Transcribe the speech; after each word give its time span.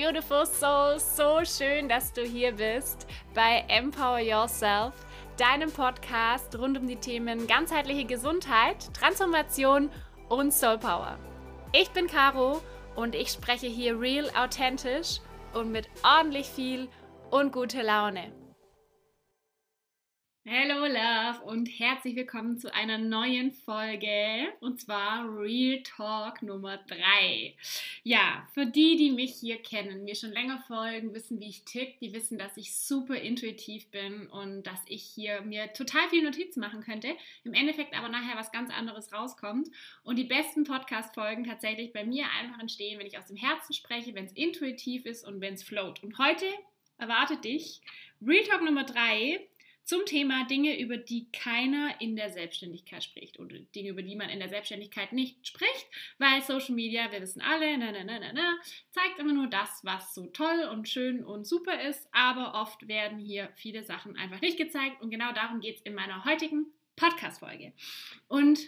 beautiful 0.00 0.46
soul. 0.46 0.98
So 0.98 1.44
schön, 1.44 1.86
dass 1.86 2.10
du 2.14 2.22
hier 2.22 2.52
bist 2.52 3.06
bei 3.34 3.64
Empower 3.68 4.18
Yourself, 4.18 4.94
deinem 5.36 5.70
Podcast 5.70 6.58
rund 6.58 6.78
um 6.78 6.86
die 6.86 6.96
Themen 6.96 7.46
ganzheitliche 7.46 8.06
Gesundheit, 8.06 8.76
Transformation 8.94 9.90
und 10.30 10.54
Soul 10.54 10.78
Power. 10.78 11.18
Ich 11.72 11.90
bin 11.90 12.06
Caro 12.06 12.62
und 12.96 13.14
ich 13.14 13.28
spreche 13.28 13.66
hier 13.66 14.00
real, 14.00 14.30
authentisch 14.34 15.20
und 15.52 15.70
mit 15.70 15.90
ordentlich 16.02 16.48
viel 16.48 16.88
und 17.30 17.52
guter 17.52 17.82
Laune. 17.82 18.32
Hello 20.46 20.86
Love 20.86 21.44
und 21.44 21.66
herzlich 21.66 22.16
willkommen 22.16 22.56
zu 22.56 22.72
einer 22.72 22.96
neuen 22.96 23.52
Folge 23.52 24.48
und 24.60 24.80
zwar 24.80 25.28
Real 25.38 25.82
Talk 25.82 26.40
Nummer 26.40 26.78
3. 26.78 27.54
Ja, 28.04 28.48
für 28.54 28.64
die, 28.64 28.96
die 28.96 29.10
mich 29.10 29.34
hier 29.34 29.60
kennen, 29.60 30.04
mir 30.04 30.14
schon 30.14 30.32
länger 30.32 30.64
folgen, 30.66 31.12
wissen, 31.12 31.40
wie 31.40 31.50
ich 31.50 31.66
tick, 31.66 31.98
die 31.98 32.14
wissen, 32.14 32.38
dass 32.38 32.56
ich 32.56 32.74
super 32.74 33.16
intuitiv 33.16 33.90
bin 33.90 34.28
und 34.28 34.62
dass 34.62 34.80
ich 34.86 35.02
hier 35.02 35.42
mir 35.42 35.74
total 35.74 36.08
viel 36.08 36.24
Notizen 36.24 36.60
machen 36.60 36.80
könnte, 36.80 37.14
im 37.44 37.52
Endeffekt 37.52 37.94
aber 37.94 38.08
nachher 38.08 38.38
was 38.38 38.50
ganz 38.50 38.72
anderes 38.72 39.12
rauskommt 39.12 39.68
und 40.04 40.16
die 40.16 40.24
besten 40.24 40.64
Podcast-Folgen 40.64 41.44
tatsächlich 41.44 41.92
bei 41.92 42.06
mir 42.06 42.24
einfach 42.40 42.60
entstehen, 42.60 42.98
wenn 42.98 43.06
ich 43.06 43.18
aus 43.18 43.26
dem 43.26 43.36
Herzen 43.36 43.74
spreche, 43.74 44.14
wenn 44.14 44.24
es 44.24 44.32
intuitiv 44.32 45.04
ist 45.04 45.28
und 45.28 45.42
wenn 45.42 45.52
es 45.52 45.62
float. 45.62 46.02
Und 46.02 46.16
heute 46.16 46.46
erwartet 46.96 47.44
dich 47.44 47.82
Real 48.22 48.44
Talk 48.44 48.62
Nummer 48.62 48.84
3 48.84 49.49
zum 49.90 50.06
Thema 50.06 50.44
Dinge, 50.44 50.78
über 50.78 50.96
die 50.98 51.26
keiner 51.32 52.00
in 52.00 52.14
der 52.14 52.30
Selbstständigkeit 52.30 53.02
spricht 53.02 53.40
oder 53.40 53.58
Dinge, 53.58 53.88
über 53.88 54.02
die 54.02 54.14
man 54.14 54.30
in 54.30 54.38
der 54.38 54.48
Selbstständigkeit 54.48 55.12
nicht 55.12 55.44
spricht, 55.44 55.88
weil 56.18 56.40
Social 56.42 56.76
Media, 56.76 57.10
wir 57.10 57.20
wissen 57.20 57.42
alle, 57.42 57.76
na, 57.76 57.90
na, 57.90 58.04
na, 58.04 58.20
na, 58.20 58.32
na, 58.32 58.58
zeigt 58.92 59.18
immer 59.18 59.32
nur 59.32 59.48
das, 59.48 59.80
was 59.82 60.14
so 60.14 60.26
toll 60.26 60.68
und 60.70 60.88
schön 60.88 61.24
und 61.24 61.44
super 61.44 61.82
ist, 61.82 62.08
aber 62.12 62.54
oft 62.54 62.86
werden 62.86 63.18
hier 63.18 63.48
viele 63.56 63.82
Sachen 63.82 64.16
einfach 64.16 64.40
nicht 64.40 64.58
gezeigt 64.58 65.02
und 65.02 65.10
genau 65.10 65.32
darum 65.32 65.58
geht 65.58 65.78
es 65.78 65.82
in 65.82 65.94
meiner 65.94 66.24
heutigen 66.24 66.66
Podcast-Folge. 66.94 67.72
Und 68.28 68.60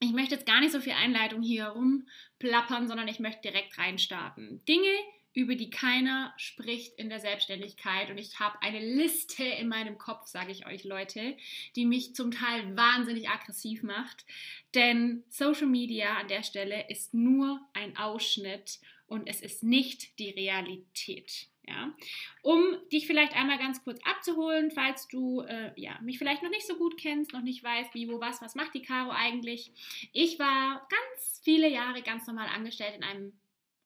ich 0.00 0.12
möchte 0.12 0.34
jetzt 0.34 0.46
gar 0.46 0.60
nicht 0.60 0.72
so 0.72 0.80
viel 0.80 0.92
Einleitung 0.92 1.40
hier 1.40 1.68
rumplappern, 1.68 2.88
sondern 2.88 3.08
ich 3.08 3.20
möchte 3.20 3.40
direkt 3.40 3.78
reinstarten. 3.78 4.62
Dinge, 4.66 4.92
über 5.38 5.54
die 5.54 5.70
keiner 5.70 6.34
spricht 6.36 6.98
in 6.98 7.08
der 7.08 7.20
Selbstständigkeit. 7.20 8.10
Und 8.10 8.18
ich 8.18 8.40
habe 8.40 8.60
eine 8.60 8.80
Liste 8.80 9.44
in 9.44 9.68
meinem 9.68 9.96
Kopf, 9.96 10.26
sage 10.26 10.50
ich 10.50 10.66
euch 10.66 10.82
Leute, 10.82 11.36
die 11.76 11.86
mich 11.86 12.16
zum 12.16 12.32
Teil 12.32 12.76
wahnsinnig 12.76 13.28
aggressiv 13.28 13.84
macht. 13.84 14.26
Denn 14.74 15.22
Social 15.28 15.68
Media 15.68 16.16
an 16.16 16.26
der 16.26 16.42
Stelle 16.42 16.88
ist 16.88 17.14
nur 17.14 17.60
ein 17.72 17.96
Ausschnitt 17.96 18.80
und 19.06 19.28
es 19.28 19.40
ist 19.40 19.62
nicht 19.62 20.18
die 20.18 20.30
Realität. 20.30 21.46
Ja. 21.68 21.94
Um 22.42 22.76
dich 22.90 23.06
vielleicht 23.06 23.36
einmal 23.36 23.58
ganz 23.58 23.84
kurz 23.84 24.00
abzuholen, 24.02 24.72
falls 24.72 25.06
du 25.06 25.42
äh, 25.42 25.70
ja, 25.76 26.00
mich 26.02 26.18
vielleicht 26.18 26.42
noch 26.42 26.50
nicht 26.50 26.66
so 26.66 26.76
gut 26.76 26.98
kennst, 26.98 27.32
noch 27.32 27.42
nicht 27.42 27.62
weißt, 27.62 27.94
wie, 27.94 28.08
wo, 28.08 28.20
was, 28.20 28.42
was 28.42 28.56
macht 28.56 28.74
die 28.74 28.82
Caro 28.82 29.10
eigentlich. 29.10 29.70
Ich 30.12 30.40
war 30.40 30.88
ganz 30.88 31.40
viele 31.44 31.68
Jahre 31.68 32.02
ganz 32.02 32.26
normal 32.26 32.48
angestellt 32.48 32.96
in 32.96 33.04
einem 33.04 33.32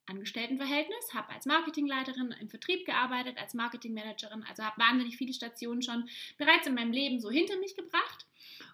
Angestelltenverhältnis, 0.07 1.15
habe 1.15 1.31
als 1.31 1.47
Marketingleiterin 1.47 2.35
im 2.41 2.49
Vertrieb 2.49 2.85
gearbeitet, 2.87 3.39
als 3.39 3.55
Marketingmanagerin, 3.55 4.45
also 4.49 4.65
habe 4.65 4.81
wahnsinnig 4.81 5.17
viele 5.17 5.33
Stationen 5.33 5.83
schon 5.83 6.09
bereits 6.39 6.67
in 6.67 6.75
meinem 6.75 6.93
Leben 6.93 7.21
so 7.21 7.31
hinter 7.31 7.59
mich 7.59 7.77
gebracht. 7.77 8.27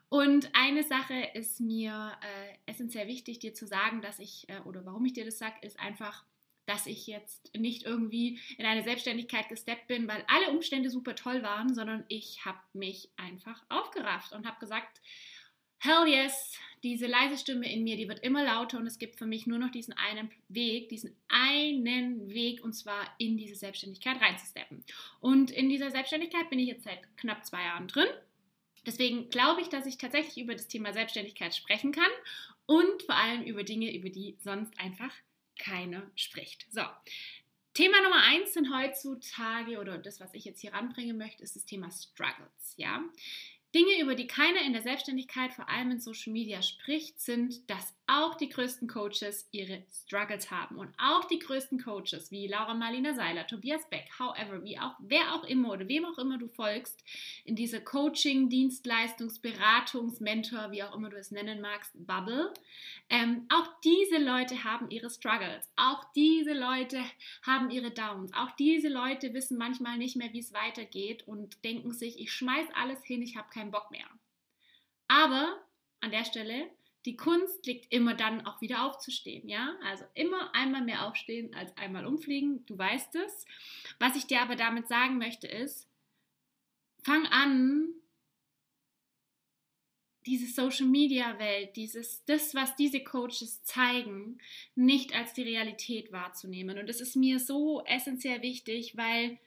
Und 0.08 0.50
eine 0.54 0.82
Sache 0.84 1.14
ist 1.34 1.60
mir 1.60 2.16
äh, 2.22 2.70
essentiell 2.70 3.08
wichtig, 3.08 3.40
dir 3.40 3.52
zu 3.52 3.66
sagen, 3.66 4.00
dass 4.00 4.18
ich, 4.18 4.48
äh, 4.48 4.60
oder 4.60 4.86
warum 4.86 5.04
ich 5.04 5.12
dir 5.12 5.24
das 5.24 5.38
sage, 5.38 5.56
ist 5.60 5.78
einfach, 5.78 6.24
dass 6.64 6.86
ich 6.86 7.06
jetzt 7.06 7.55
nicht 7.56 7.84
irgendwie 7.84 8.38
in 8.56 8.67
eine 8.67 8.83
Selbstständigkeit 8.83 9.48
gesteppt 9.48 9.86
bin, 9.86 10.08
weil 10.08 10.24
alle 10.28 10.50
Umstände 10.50 10.90
super 10.90 11.14
toll 11.14 11.42
waren, 11.42 11.74
sondern 11.74 12.05
ich 12.08 12.44
habe 12.44 12.58
mich 12.72 13.11
einfach 13.17 13.62
aufgerafft 13.68 14.33
und 14.33 14.46
habe 14.46 14.61
gesagt, 14.61 15.00
hell 15.78 16.06
yes, 16.06 16.58
diese 16.83 17.06
leise 17.06 17.39
Stimme 17.39 17.72
in 17.72 17.84
mir, 17.84 17.96
die 17.96 18.08
wird 18.08 18.20
immer 18.20 18.44
lauter 18.44 18.78
und 18.78 18.86
es 18.86 18.98
gibt 18.98 19.16
für 19.16 19.27
mich 19.27 19.46
nur 19.46 19.58
noch 19.58 19.70
diesen 19.70 19.94
einen 19.94 20.30
Weg, 20.48 20.89
diesen 20.89 21.14
einen 21.28 22.28
Weg 22.28 22.62
und 22.62 22.72
zwar 22.72 23.14
in 23.18 23.36
diese 23.36 23.55
Selbstständigkeit 23.55 24.20
reinzusteppen. 24.20 24.84
Und 25.20 25.50
in 25.50 25.68
dieser 25.68 25.90
Selbstständigkeit 25.90 26.50
bin 26.50 26.58
ich 26.58 26.68
jetzt 26.68 26.84
seit 26.84 27.00
knapp 27.17 27.44
zwei 27.44 27.62
Jahren 27.62 27.88
drin. 27.88 28.08
Deswegen 28.86 29.28
glaube 29.28 29.61
ich, 29.61 29.68
dass 29.68 29.86
ich 29.86 29.98
tatsächlich 29.98 30.38
über 30.38 30.55
das 30.55 30.68
Thema 30.68 30.92
Selbstständigkeit 30.92 31.55
sprechen 31.55 31.92
kann 31.92 32.11
und 32.67 33.02
vor 33.02 33.17
allem 33.17 33.42
über 33.42 33.64
Dinge, 33.64 33.94
über 33.94 34.08
die 34.08 34.36
sonst 34.38 34.78
einfach 34.78 35.12
keiner 35.58 36.11
spricht. 36.14 36.67
So. 36.70 36.83
Thema 37.74 38.00
Nummer 38.02 38.22
eins 38.22 38.55
sind 38.55 38.74
heutzutage 38.74 39.78
oder 39.78 39.98
das, 39.98 40.20
was 40.20 40.34
ich 40.34 40.44
jetzt 40.44 40.61
hier 40.61 40.72
ranbringen 40.72 41.17
möchte, 41.17 41.42
ist 41.42 41.55
das 41.55 41.64
Thema 41.64 41.90
Struggles. 41.90 42.74
Ja, 42.77 43.05
Dinge, 43.74 44.01
über 44.01 44.14
die 44.14 44.27
keiner 44.27 44.62
in 44.62 44.73
der 44.73 44.83
Selbstständigkeit, 44.83 45.52
vor 45.52 45.68
allem 45.68 45.90
in 45.90 46.01
Social 46.01 46.33
Media, 46.33 46.62
spricht, 46.62 47.20
sind, 47.20 47.68
dass 47.70 47.95
auch 48.08 48.35
die 48.35 48.48
größten 48.48 48.89
Coaches 48.89 49.48
ihre 49.52 49.83
Struggles 49.92 50.51
haben. 50.51 50.77
Und 50.77 50.92
auch 50.98 51.24
die 51.27 51.39
größten 51.39 51.83
Coaches 51.83 52.30
wie 52.30 52.48
Laura 52.48 52.74
Marlina 52.74 53.14
Seiler, 53.14 53.46
Tobias 53.46 53.89
Beck, 53.89 54.08
however, 54.19 54.64
wie 54.64 54.79
auch, 54.79 54.95
wer 54.98 55.35
auch 55.35 55.45
immer 55.45 55.73
oder 55.73 55.86
wem 55.89 56.05
auch 56.07 56.18
immer 56.18 56.39
du 56.39 56.48
folgst, 56.48 57.05
in 57.45 57.55
diese 57.55 57.80
Coaching, 57.80 58.48
Dienstleistungs-, 58.48 59.42
Beratungs-, 59.42 60.23
Mentor, 60.23 60.70
wie 60.70 60.83
auch 60.83 60.95
immer 60.95 61.11
du 61.11 61.18
es 61.18 61.30
nennen 61.30 61.61
magst, 61.61 61.92
Bubble, 61.95 62.52
ähm, 63.11 63.47
auch 63.51 63.68
diese 63.85 64.18
Leute 64.18 64.64
haben 64.64 64.91
ihre 64.91 65.11
Struggles. 65.11 65.70
Auch 65.77 66.05
diese 66.14 66.52
Leute 66.52 67.02
haben 67.42 67.70
ihre 67.70 67.91
Downs. 67.91 68.33
Auch 68.35 68.51
diese 68.52 68.89
Leute 68.89 69.35
wissen 69.35 69.58
manchmal 69.58 69.98
nicht 69.98 70.17
mehr, 70.17 70.33
wie 70.33 70.41
es 70.41 70.52
weitergeht 70.52 71.27
und 71.27 71.63
denken 71.64 71.92
sich, 71.92 72.18
ich 72.20 72.33
schmeiß 72.33 72.67
alles 72.74 73.02
hin, 73.05 73.23
ich 73.23 73.36
habe 73.36 73.48
keinen 73.51 73.70
Bock 73.70 73.91
mehr. 73.91 74.07
Aber 75.08 75.58
an 76.01 76.11
der 76.11 76.24
Stelle 76.24 76.70
die 77.08 77.17
Kunst 77.17 77.64
liegt 77.64 77.91
immer 77.91 78.13
dann 78.13 78.45
auch 78.45 78.61
wieder 78.61 78.85
aufzustehen, 78.85 79.48
ja? 79.48 79.79
Also 79.83 80.05
immer 80.13 80.55
einmal 80.55 80.83
mehr 80.83 81.07
aufstehen 81.07 81.55
als 81.55 81.74
einmal 81.79 82.05
umfliegen, 82.05 82.67
du 82.67 82.77
weißt 82.77 83.14
es. 83.14 83.46
Was 83.98 84.14
ich 84.14 84.27
dir 84.27 84.42
aber 84.42 84.57
damit 84.57 84.89
sagen 84.89 85.17
möchte 85.17 85.47
ist, 85.47 85.89
fang 87.02 87.24
an, 87.29 87.95
diese 90.27 90.52
Social 90.52 90.86
Media 90.86 91.39
Welt, 91.39 91.77
dieses 91.77 92.27
das 92.27 92.55
was 92.55 92.77
diese 92.77 93.02
Coaches 93.02 93.63
zeigen, 93.63 94.39
nicht 94.74 95.14
als 95.14 95.33
die 95.33 95.45
Realität 95.45 96.13
wahrzunehmen 96.13 96.79
und 96.79 96.91
das 96.91 97.01
ist 97.01 97.17
mir 97.17 97.39
so 97.39 97.83
essentiell 97.86 98.42
wichtig, 98.42 98.98
weil 98.98 99.39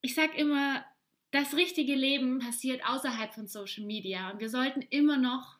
ich 0.00 0.16
sag 0.16 0.36
immer, 0.36 0.84
das 1.30 1.54
richtige 1.54 1.94
Leben 1.94 2.40
passiert 2.40 2.84
außerhalb 2.84 3.32
von 3.32 3.46
Social 3.46 3.84
Media 3.84 4.32
und 4.32 4.40
wir 4.40 4.50
sollten 4.50 4.82
immer 4.82 5.18
noch 5.18 5.55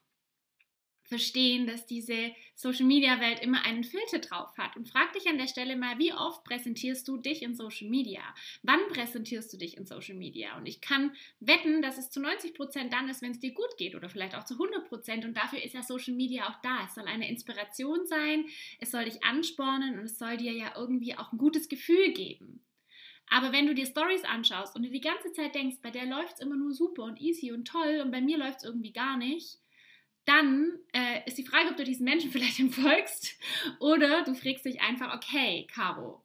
verstehen, 1.08 1.66
dass 1.66 1.86
diese 1.86 2.32
Social 2.54 2.86
Media 2.86 3.20
Welt 3.20 3.40
immer 3.40 3.64
einen 3.64 3.84
Filter 3.84 4.18
drauf 4.18 4.56
hat. 4.58 4.76
Und 4.76 4.88
frag 4.88 5.12
dich 5.12 5.28
an 5.28 5.38
der 5.38 5.46
Stelle 5.46 5.76
mal, 5.76 5.98
wie 5.98 6.12
oft 6.12 6.44
präsentierst 6.44 7.06
du 7.06 7.16
dich 7.16 7.42
in 7.42 7.54
Social 7.54 7.88
Media? 7.88 8.22
Wann 8.62 8.80
präsentierst 8.88 9.52
du 9.52 9.56
dich 9.56 9.76
in 9.76 9.86
Social 9.86 10.14
Media? 10.14 10.56
Und 10.56 10.66
ich 10.66 10.80
kann 10.80 11.14
wetten, 11.40 11.82
dass 11.82 11.98
es 11.98 12.10
zu 12.10 12.20
90 12.20 12.54
Prozent 12.54 12.92
dann 12.92 13.08
ist, 13.08 13.22
wenn 13.22 13.32
es 13.32 13.40
dir 13.40 13.52
gut 13.52 13.76
geht 13.78 13.94
oder 13.94 14.08
vielleicht 14.08 14.34
auch 14.34 14.44
zu 14.44 14.54
100 14.54 14.88
Prozent. 14.88 15.24
Und 15.24 15.36
dafür 15.36 15.62
ist 15.62 15.74
ja 15.74 15.82
Social 15.82 16.14
Media 16.14 16.48
auch 16.48 16.60
da. 16.62 16.84
Es 16.84 16.94
soll 16.94 17.06
eine 17.06 17.28
Inspiration 17.28 18.06
sein, 18.06 18.46
es 18.78 18.90
soll 18.90 19.04
dich 19.04 19.22
anspornen 19.22 19.98
und 19.98 20.04
es 20.06 20.18
soll 20.18 20.36
dir 20.36 20.52
ja 20.52 20.72
irgendwie 20.76 21.16
auch 21.16 21.32
ein 21.32 21.38
gutes 21.38 21.68
Gefühl 21.68 22.12
geben. 22.12 22.62
Aber 23.28 23.52
wenn 23.52 23.66
du 23.66 23.74
dir 23.74 23.86
Stories 23.86 24.24
anschaust 24.24 24.76
und 24.76 24.84
du 24.84 24.90
die 24.90 25.00
ganze 25.00 25.32
Zeit 25.32 25.54
denkst, 25.54 25.78
bei 25.82 25.90
der 25.90 26.06
läuft 26.06 26.34
es 26.34 26.40
immer 26.40 26.56
nur 26.56 26.72
super 26.72 27.02
und 27.02 27.20
easy 27.20 27.52
und 27.52 27.66
toll 27.66 28.00
und 28.02 28.10
bei 28.10 28.20
mir 28.20 28.38
läuft 28.38 28.58
es 28.58 28.64
irgendwie 28.64 28.92
gar 28.92 29.16
nicht, 29.16 29.58
dann 30.26 30.78
äh, 30.92 31.26
ist 31.26 31.38
die 31.38 31.46
Frage, 31.46 31.70
ob 31.70 31.76
du 31.76 31.84
diesen 31.84 32.04
Menschen 32.04 32.30
vielleicht 32.32 32.60
entfolgst 32.60 33.38
oder 33.80 34.24
du 34.24 34.34
fragst 34.34 34.64
dich 34.64 34.80
einfach, 34.80 35.14
okay, 35.14 35.66
Caro, 35.72 36.22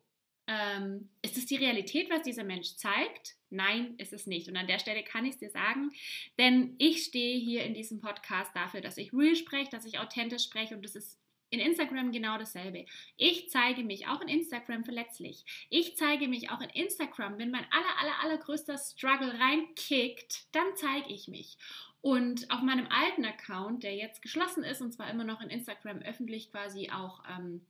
ähm, 0.48 1.10
ist 1.22 1.38
es 1.38 1.46
die 1.46 1.56
Realität, 1.56 2.10
was 2.10 2.24
dieser 2.24 2.44
Mensch 2.44 2.76
zeigt? 2.76 3.36
Nein, 3.50 3.96
ist 3.98 4.14
es 4.14 4.28
nicht. 4.28 4.48
Und 4.48 4.58
an 4.58 4.68
der 4.68 4.80
Stelle 4.80 5.04
kann 5.04 5.26
ich 5.26 5.34
es 5.34 5.40
dir 5.40 5.50
sagen, 5.50 5.92
denn 6.38 6.76
ich 6.78 7.04
stehe 7.04 7.40
hier 7.40 7.64
in 7.64 7.74
diesem 7.74 8.02
Podcast 8.02 8.52
dafür, 8.56 8.82
dass 8.82 8.98
ich 8.98 9.14
real 9.14 9.36
spreche, 9.36 9.70
dass 9.70 9.86
ich 9.86 10.00
authentisch 10.00 10.44
spreche 10.44 10.76
und 10.76 10.84
das 10.84 10.96
ist 10.96 11.22
in 11.52 11.60
Instagram 11.60 12.12
genau 12.12 12.38
dasselbe. 12.38 12.86
Ich 13.18 13.50
zeige 13.50 13.84
mich 13.84 14.08
auch 14.08 14.22
in 14.22 14.30
Instagram 14.30 14.86
verletzlich. 14.86 15.44
Ich 15.70 15.98
zeige 15.98 16.30
mich 16.30 16.50
auch 16.50 16.62
in 16.62 16.70
Instagram, 16.70 17.38
wenn 17.38 17.52
mein 17.52 17.66
aller, 17.72 18.00
aller, 18.00 18.24
allergrößter 18.24 18.78
Struggle 18.78 19.38
reinkickt, 19.38 20.48
dann 20.54 20.76
zeige 20.76 21.14
ich 21.14 21.28
mich. 21.28 21.58
Und 22.02 22.50
auf 22.50 22.62
meinem 22.62 22.88
alten 22.88 23.26
Account, 23.26 23.84
der 23.84 23.96
jetzt 23.96 24.22
geschlossen 24.22 24.64
ist 24.64 24.82
und 24.82 24.92
zwar 24.92 25.10
immer 25.10 25.24
noch 25.24 25.42
in 25.42 25.50
Instagram 25.50 26.00
öffentlich 26.00 26.52
quasi 26.52 26.90
auch 26.90 27.24
ähm, 27.30 27.66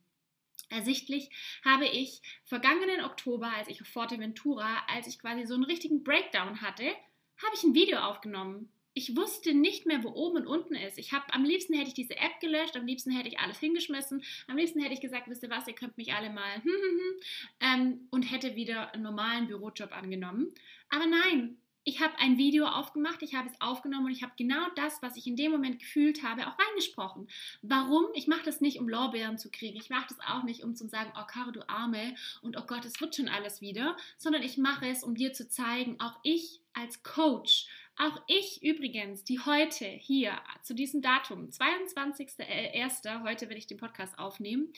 ersichtlich, 0.70 1.28
habe 1.64 1.86
ich 1.86 2.22
vergangenen 2.44 3.04
Oktober, 3.04 3.52
als 3.54 3.68
ich 3.68 3.82
auf 3.82 3.88
Forteventura, 3.88 4.84
als 4.88 5.06
ich 5.06 5.18
quasi 5.18 5.44
so 5.44 5.54
einen 5.54 5.64
richtigen 5.64 6.02
Breakdown 6.02 6.62
hatte, 6.62 6.84
habe 6.84 7.54
ich 7.54 7.62
ein 7.62 7.74
Video 7.74 7.98
aufgenommen 7.98 8.70
ich 8.94 9.16
wusste 9.16 9.54
nicht 9.54 9.86
mehr, 9.86 10.04
wo 10.04 10.10
oben 10.10 10.38
und 10.38 10.46
unten 10.46 10.74
ist. 10.74 10.98
Ich 10.98 11.12
habe 11.12 11.32
am 11.32 11.44
liebsten 11.44 11.74
hätte 11.74 11.88
ich 11.88 11.94
diese 11.94 12.16
App 12.16 12.40
gelöscht, 12.40 12.76
am 12.76 12.86
liebsten 12.86 13.10
hätte 13.10 13.28
ich 13.28 13.38
alles 13.38 13.58
hingeschmissen, 13.58 14.22
am 14.48 14.56
liebsten 14.56 14.80
hätte 14.80 14.92
ich 14.92 15.00
gesagt, 15.00 15.28
wisst 15.28 15.42
ihr 15.42 15.50
was, 15.50 15.66
ihr 15.66 15.74
könnt 15.74 15.96
mich 15.96 16.12
alle 16.12 16.30
mal 16.30 16.56
hm, 16.56 16.62
hm, 16.62 16.98
hm, 16.98 17.20
ähm, 17.60 18.08
und 18.10 18.22
hätte 18.24 18.54
wieder 18.54 18.92
einen 18.92 19.02
normalen 19.02 19.46
Bürojob 19.46 19.92
angenommen. 19.92 20.52
Aber 20.90 21.06
nein, 21.06 21.56
ich 21.84 22.00
habe 22.00 22.16
ein 22.18 22.38
Video 22.38 22.66
aufgemacht, 22.66 23.22
ich 23.22 23.34
habe 23.34 23.48
es 23.48 23.60
aufgenommen 23.60 24.06
und 24.06 24.12
ich 24.12 24.22
habe 24.22 24.32
genau 24.36 24.66
das, 24.76 25.02
was 25.02 25.16
ich 25.16 25.26
in 25.26 25.36
dem 25.36 25.50
Moment 25.50 25.80
gefühlt 25.80 26.22
habe, 26.22 26.46
auch 26.46 26.58
reingesprochen. 26.58 27.28
Warum? 27.62 28.06
Ich 28.14 28.28
mache 28.28 28.44
das 28.44 28.60
nicht, 28.60 28.78
um 28.78 28.88
Lorbeeren 28.88 29.38
zu 29.38 29.50
kriegen. 29.50 29.76
Ich 29.76 29.90
mache 29.90 30.06
das 30.08 30.20
auch 30.20 30.44
nicht, 30.44 30.62
um 30.62 30.74
zu 30.76 30.86
sagen, 30.86 31.12
oh 31.18 31.26
Caro, 31.26 31.50
du 31.50 31.68
Arme 31.68 32.14
und 32.40 32.56
oh 32.56 32.64
Gott, 32.66 32.84
es 32.84 33.00
wird 33.00 33.16
schon 33.16 33.28
alles 33.28 33.60
wieder, 33.60 33.96
sondern 34.16 34.42
ich 34.42 34.58
mache 34.58 34.88
es, 34.88 35.02
um 35.02 35.14
dir 35.14 35.32
zu 35.32 35.48
zeigen, 35.48 36.00
auch 36.00 36.18
ich 36.22 36.60
als 36.74 37.02
Coach, 37.02 37.66
auch 38.02 38.20
ich 38.26 38.62
übrigens, 38.64 39.22
die 39.22 39.38
heute 39.38 39.84
hier 39.84 40.32
zu 40.62 40.74
diesem 40.74 41.02
Datum, 41.02 41.50
22.01., 41.50 43.22
heute 43.22 43.48
werde 43.48 43.58
ich 43.58 43.68
den 43.68 43.78
Podcast 43.78 44.18
aufnehmen, 44.18 44.72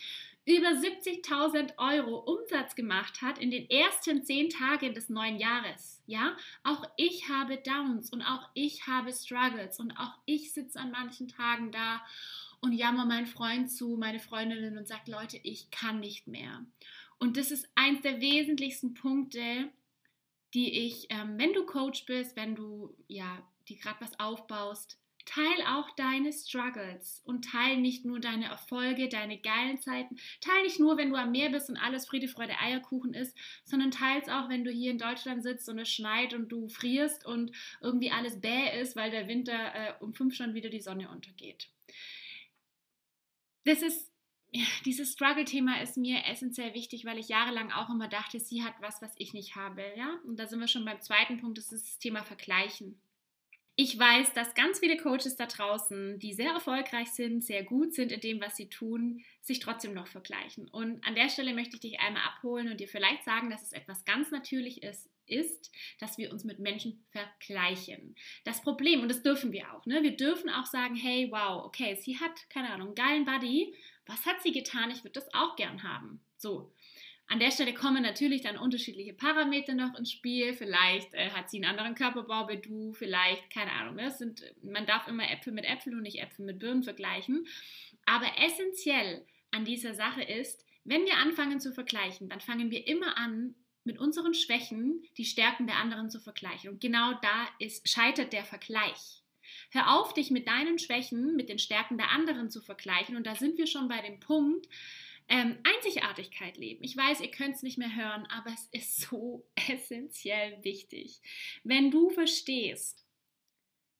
über 0.46 0.68
70.000 0.68 1.78
Euro 1.78 2.18
Umsatz 2.18 2.74
gemacht 2.74 3.22
hat 3.22 3.38
in 3.38 3.50
den 3.50 3.68
ersten 3.70 4.24
zehn 4.24 4.50
Tagen 4.50 4.92
des 4.92 5.08
neuen 5.08 5.38
Jahres. 5.38 6.02
Ja, 6.06 6.36
auch 6.64 6.84
ich 6.98 7.30
habe 7.30 7.56
Downs 7.56 8.10
und 8.10 8.20
auch 8.20 8.46
ich 8.52 8.86
habe 8.86 9.10
Struggles 9.10 9.80
und 9.80 9.92
auch 9.92 10.12
ich 10.26 10.52
sitze 10.52 10.78
an 10.78 10.90
manchen 10.90 11.28
Tagen 11.28 11.72
da 11.72 12.04
und 12.60 12.72
jammer 12.72 13.06
meinen 13.06 13.26
Freund 13.26 13.70
zu, 13.70 13.96
meine 13.96 14.20
Freundinnen 14.20 14.76
und 14.76 14.86
sagt, 14.86 15.08
Leute, 15.08 15.38
ich 15.42 15.70
kann 15.70 16.00
nicht 16.00 16.26
mehr. 16.26 16.66
Und 17.18 17.38
das 17.38 17.50
ist 17.50 17.66
eins 17.74 18.02
der 18.02 18.20
wesentlichsten 18.20 18.92
Punkte, 18.92 19.70
die 20.54 20.86
ich, 20.86 21.06
ähm, 21.10 21.36
wenn 21.36 21.52
du 21.52 21.66
Coach 21.66 22.06
bist, 22.06 22.36
wenn 22.36 22.54
du 22.54 22.94
ja, 23.08 23.42
die 23.68 23.76
gerade 23.76 24.00
was 24.00 24.18
aufbaust, 24.20 24.98
teil 25.24 25.62
auch 25.66 25.90
deine 25.96 26.32
Struggles 26.32 27.22
und 27.24 27.46
teil 27.46 27.78
nicht 27.78 28.04
nur 28.04 28.20
deine 28.20 28.46
Erfolge, 28.46 29.08
deine 29.08 29.38
geilen 29.38 29.80
Zeiten. 29.80 30.16
Teil 30.40 30.62
nicht 30.62 30.78
nur, 30.78 30.96
wenn 30.96 31.10
du 31.10 31.16
am 31.16 31.32
Meer 31.32 31.50
bist 31.50 31.70
und 31.70 31.76
alles 31.76 32.06
Friede, 32.06 32.28
Freude, 32.28 32.58
Eierkuchen 32.60 33.14
ist, 33.14 33.36
sondern 33.64 33.90
teils 33.90 34.28
auch, 34.28 34.48
wenn 34.48 34.64
du 34.64 34.70
hier 34.70 34.90
in 34.90 34.98
Deutschland 34.98 35.42
sitzt 35.42 35.68
und 35.68 35.78
es 35.78 35.90
schneit 35.90 36.34
und 36.34 36.50
du 36.50 36.68
frierst 36.68 37.24
und 37.26 37.52
irgendwie 37.80 38.10
alles 38.10 38.40
bäh 38.40 38.80
ist, 38.80 38.96
weil 38.96 39.10
der 39.10 39.28
Winter 39.28 39.74
äh, 39.74 39.94
um 40.00 40.14
fünf 40.14 40.34
schon 40.34 40.54
wieder 40.54 40.68
die 40.68 40.80
Sonne 40.80 41.08
untergeht. 41.10 41.68
Das 43.64 43.80
ist 43.80 44.13
dieses 44.84 45.12
Struggle-Thema 45.12 45.82
ist 45.82 45.96
mir 45.96 46.24
essentiell 46.26 46.74
wichtig, 46.74 47.04
weil 47.04 47.18
ich 47.18 47.28
jahrelang 47.28 47.72
auch 47.72 47.90
immer 47.90 48.08
dachte, 48.08 48.38
sie 48.40 48.62
hat 48.62 48.74
was, 48.80 49.02
was 49.02 49.12
ich 49.16 49.32
nicht 49.32 49.56
habe. 49.56 49.82
Ja? 49.96 50.18
Und 50.24 50.38
da 50.38 50.46
sind 50.46 50.60
wir 50.60 50.68
schon 50.68 50.84
beim 50.84 51.00
zweiten 51.00 51.38
Punkt, 51.38 51.58
das 51.58 51.72
ist 51.72 51.86
das 51.86 51.98
Thema 51.98 52.22
Vergleichen. 52.22 53.00
Ich 53.76 53.98
weiß, 53.98 54.32
dass 54.34 54.54
ganz 54.54 54.78
viele 54.78 54.96
Coaches 54.96 55.34
da 55.34 55.46
draußen, 55.46 56.20
die 56.20 56.32
sehr 56.32 56.52
erfolgreich 56.52 57.08
sind, 57.08 57.42
sehr 57.42 57.64
gut 57.64 57.92
sind 57.92 58.12
in 58.12 58.20
dem, 58.20 58.40
was 58.40 58.54
sie 58.56 58.68
tun, 58.68 59.24
sich 59.40 59.58
trotzdem 59.58 59.94
noch 59.94 60.06
vergleichen. 60.06 60.68
Und 60.68 61.04
an 61.04 61.16
der 61.16 61.28
Stelle 61.28 61.54
möchte 61.54 61.74
ich 61.74 61.80
dich 61.80 61.98
einmal 61.98 62.22
abholen 62.22 62.70
und 62.70 62.78
dir 62.78 62.86
vielleicht 62.86 63.24
sagen, 63.24 63.50
dass 63.50 63.62
es 63.62 63.72
etwas 63.72 64.04
ganz 64.04 64.30
natürlich 64.30 64.84
ist, 64.84 65.10
ist, 65.26 65.72
dass 65.98 66.18
wir 66.18 66.30
uns 66.30 66.44
mit 66.44 66.60
Menschen 66.60 67.04
vergleichen. 67.10 68.14
Das 68.44 68.62
Problem, 68.62 69.00
und 69.00 69.08
das 69.08 69.22
dürfen 69.22 69.50
wir 69.50 69.74
auch, 69.74 69.86
ne? 69.86 70.04
wir 70.04 70.16
dürfen 70.16 70.50
auch 70.50 70.66
sagen, 70.66 70.94
hey, 70.94 71.28
wow, 71.32 71.64
okay, 71.64 71.96
sie 71.96 72.20
hat, 72.20 72.48
keine 72.50 72.70
Ahnung, 72.70 72.88
einen 72.88 72.94
geilen 72.94 73.24
Buddy, 73.24 73.74
was 74.06 74.26
hat 74.26 74.42
sie 74.42 74.52
getan? 74.52 74.90
Ich 74.90 75.04
würde 75.04 75.20
das 75.20 75.32
auch 75.34 75.56
gern 75.56 75.82
haben. 75.82 76.20
So. 76.36 76.72
An 77.26 77.38
der 77.38 77.50
Stelle 77.50 77.72
kommen 77.72 78.02
natürlich 78.02 78.42
dann 78.42 78.58
unterschiedliche 78.58 79.14
Parameter 79.14 79.74
noch 79.74 79.94
ins 79.98 80.12
Spiel. 80.12 80.52
Vielleicht 80.52 81.14
äh, 81.14 81.30
hat 81.30 81.48
sie 81.48 81.56
einen 81.56 81.70
anderen 81.70 81.94
Körperbau 81.94 82.48
wie 82.48 82.58
du, 82.58 82.92
vielleicht, 82.92 83.48
keine 83.50 83.72
Ahnung. 83.72 83.96
Ne? 83.96 84.10
Sind, 84.10 84.42
man 84.62 84.84
darf 84.84 85.08
immer 85.08 85.30
Äpfel 85.30 85.54
mit 85.54 85.64
Äpfeln 85.64 85.96
und 85.96 86.02
nicht 86.02 86.20
Äpfel 86.20 86.44
mit 86.44 86.58
Birnen 86.58 86.82
vergleichen. 86.82 87.46
Aber 88.04 88.26
essentiell 88.44 89.24
an 89.52 89.64
dieser 89.64 89.94
Sache 89.94 90.22
ist, 90.22 90.66
wenn 90.84 91.06
wir 91.06 91.16
anfangen 91.16 91.60
zu 91.60 91.72
vergleichen, 91.72 92.28
dann 92.28 92.40
fangen 92.40 92.70
wir 92.70 92.86
immer 92.86 93.16
an, 93.16 93.54
mit 93.84 93.98
unseren 93.98 94.34
Schwächen 94.34 95.02
die 95.16 95.24
Stärken 95.24 95.66
der 95.66 95.76
anderen 95.76 96.10
zu 96.10 96.18
vergleichen. 96.18 96.70
Und 96.70 96.80
genau 96.80 97.12
da 97.22 97.48
ist, 97.58 97.88
scheitert 97.88 98.32
der 98.32 98.44
Vergleich. 98.44 99.22
Hör 99.70 99.98
auf, 99.98 100.14
dich 100.14 100.30
mit 100.30 100.48
deinen 100.48 100.78
Schwächen, 100.78 101.36
mit 101.36 101.48
den 101.48 101.58
Stärken 101.58 101.98
der 101.98 102.10
anderen 102.10 102.50
zu 102.50 102.60
vergleichen. 102.60 103.16
Und 103.16 103.26
da 103.26 103.34
sind 103.34 103.58
wir 103.58 103.66
schon 103.66 103.88
bei 103.88 104.00
dem 104.00 104.20
Punkt, 104.20 104.68
ähm, 105.28 105.56
Einzigartigkeit 105.64 106.56
leben. 106.56 106.84
Ich 106.84 106.96
weiß, 106.96 107.20
ihr 107.20 107.30
könnt 107.30 107.56
es 107.56 107.62
nicht 107.62 107.78
mehr 107.78 107.94
hören, 107.94 108.26
aber 108.26 108.50
es 108.50 108.68
ist 108.72 109.00
so 109.00 109.46
essentiell 109.68 110.62
wichtig. 110.62 111.20
Wenn 111.62 111.90
du 111.90 112.10
verstehst, 112.10 113.04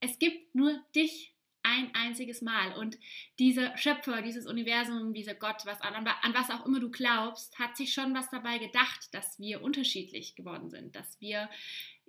es 0.01 0.19
gibt 0.19 0.55
nur 0.55 0.79
dich 0.95 1.35
ein 1.65 1.95
einziges 1.95 2.43
Mal 2.43 2.75
und 2.75 2.99
dieser 3.39 3.75
Schöpfer, 3.79 4.21
dieses 4.21 4.47
Universum, 4.47 5.15
dieser 5.15 5.35
Gott, 5.35 5.65
was 5.65 5.81
an, 5.81 6.07
an 6.07 6.35
was 6.35 6.51
auch 6.51 6.67
immer 6.67 6.79
du 6.79 6.91
glaubst, 6.91 7.59
hat 7.59 7.75
sich 7.75 7.95
schon 7.95 8.15
was 8.15 8.29
dabei 8.29 8.59
gedacht, 8.59 9.09
dass 9.13 9.39
wir 9.39 9.63
unterschiedlich 9.63 10.37
geworden 10.37 10.69
sind, 10.69 10.95
dass 10.95 11.19
wir 11.23 11.49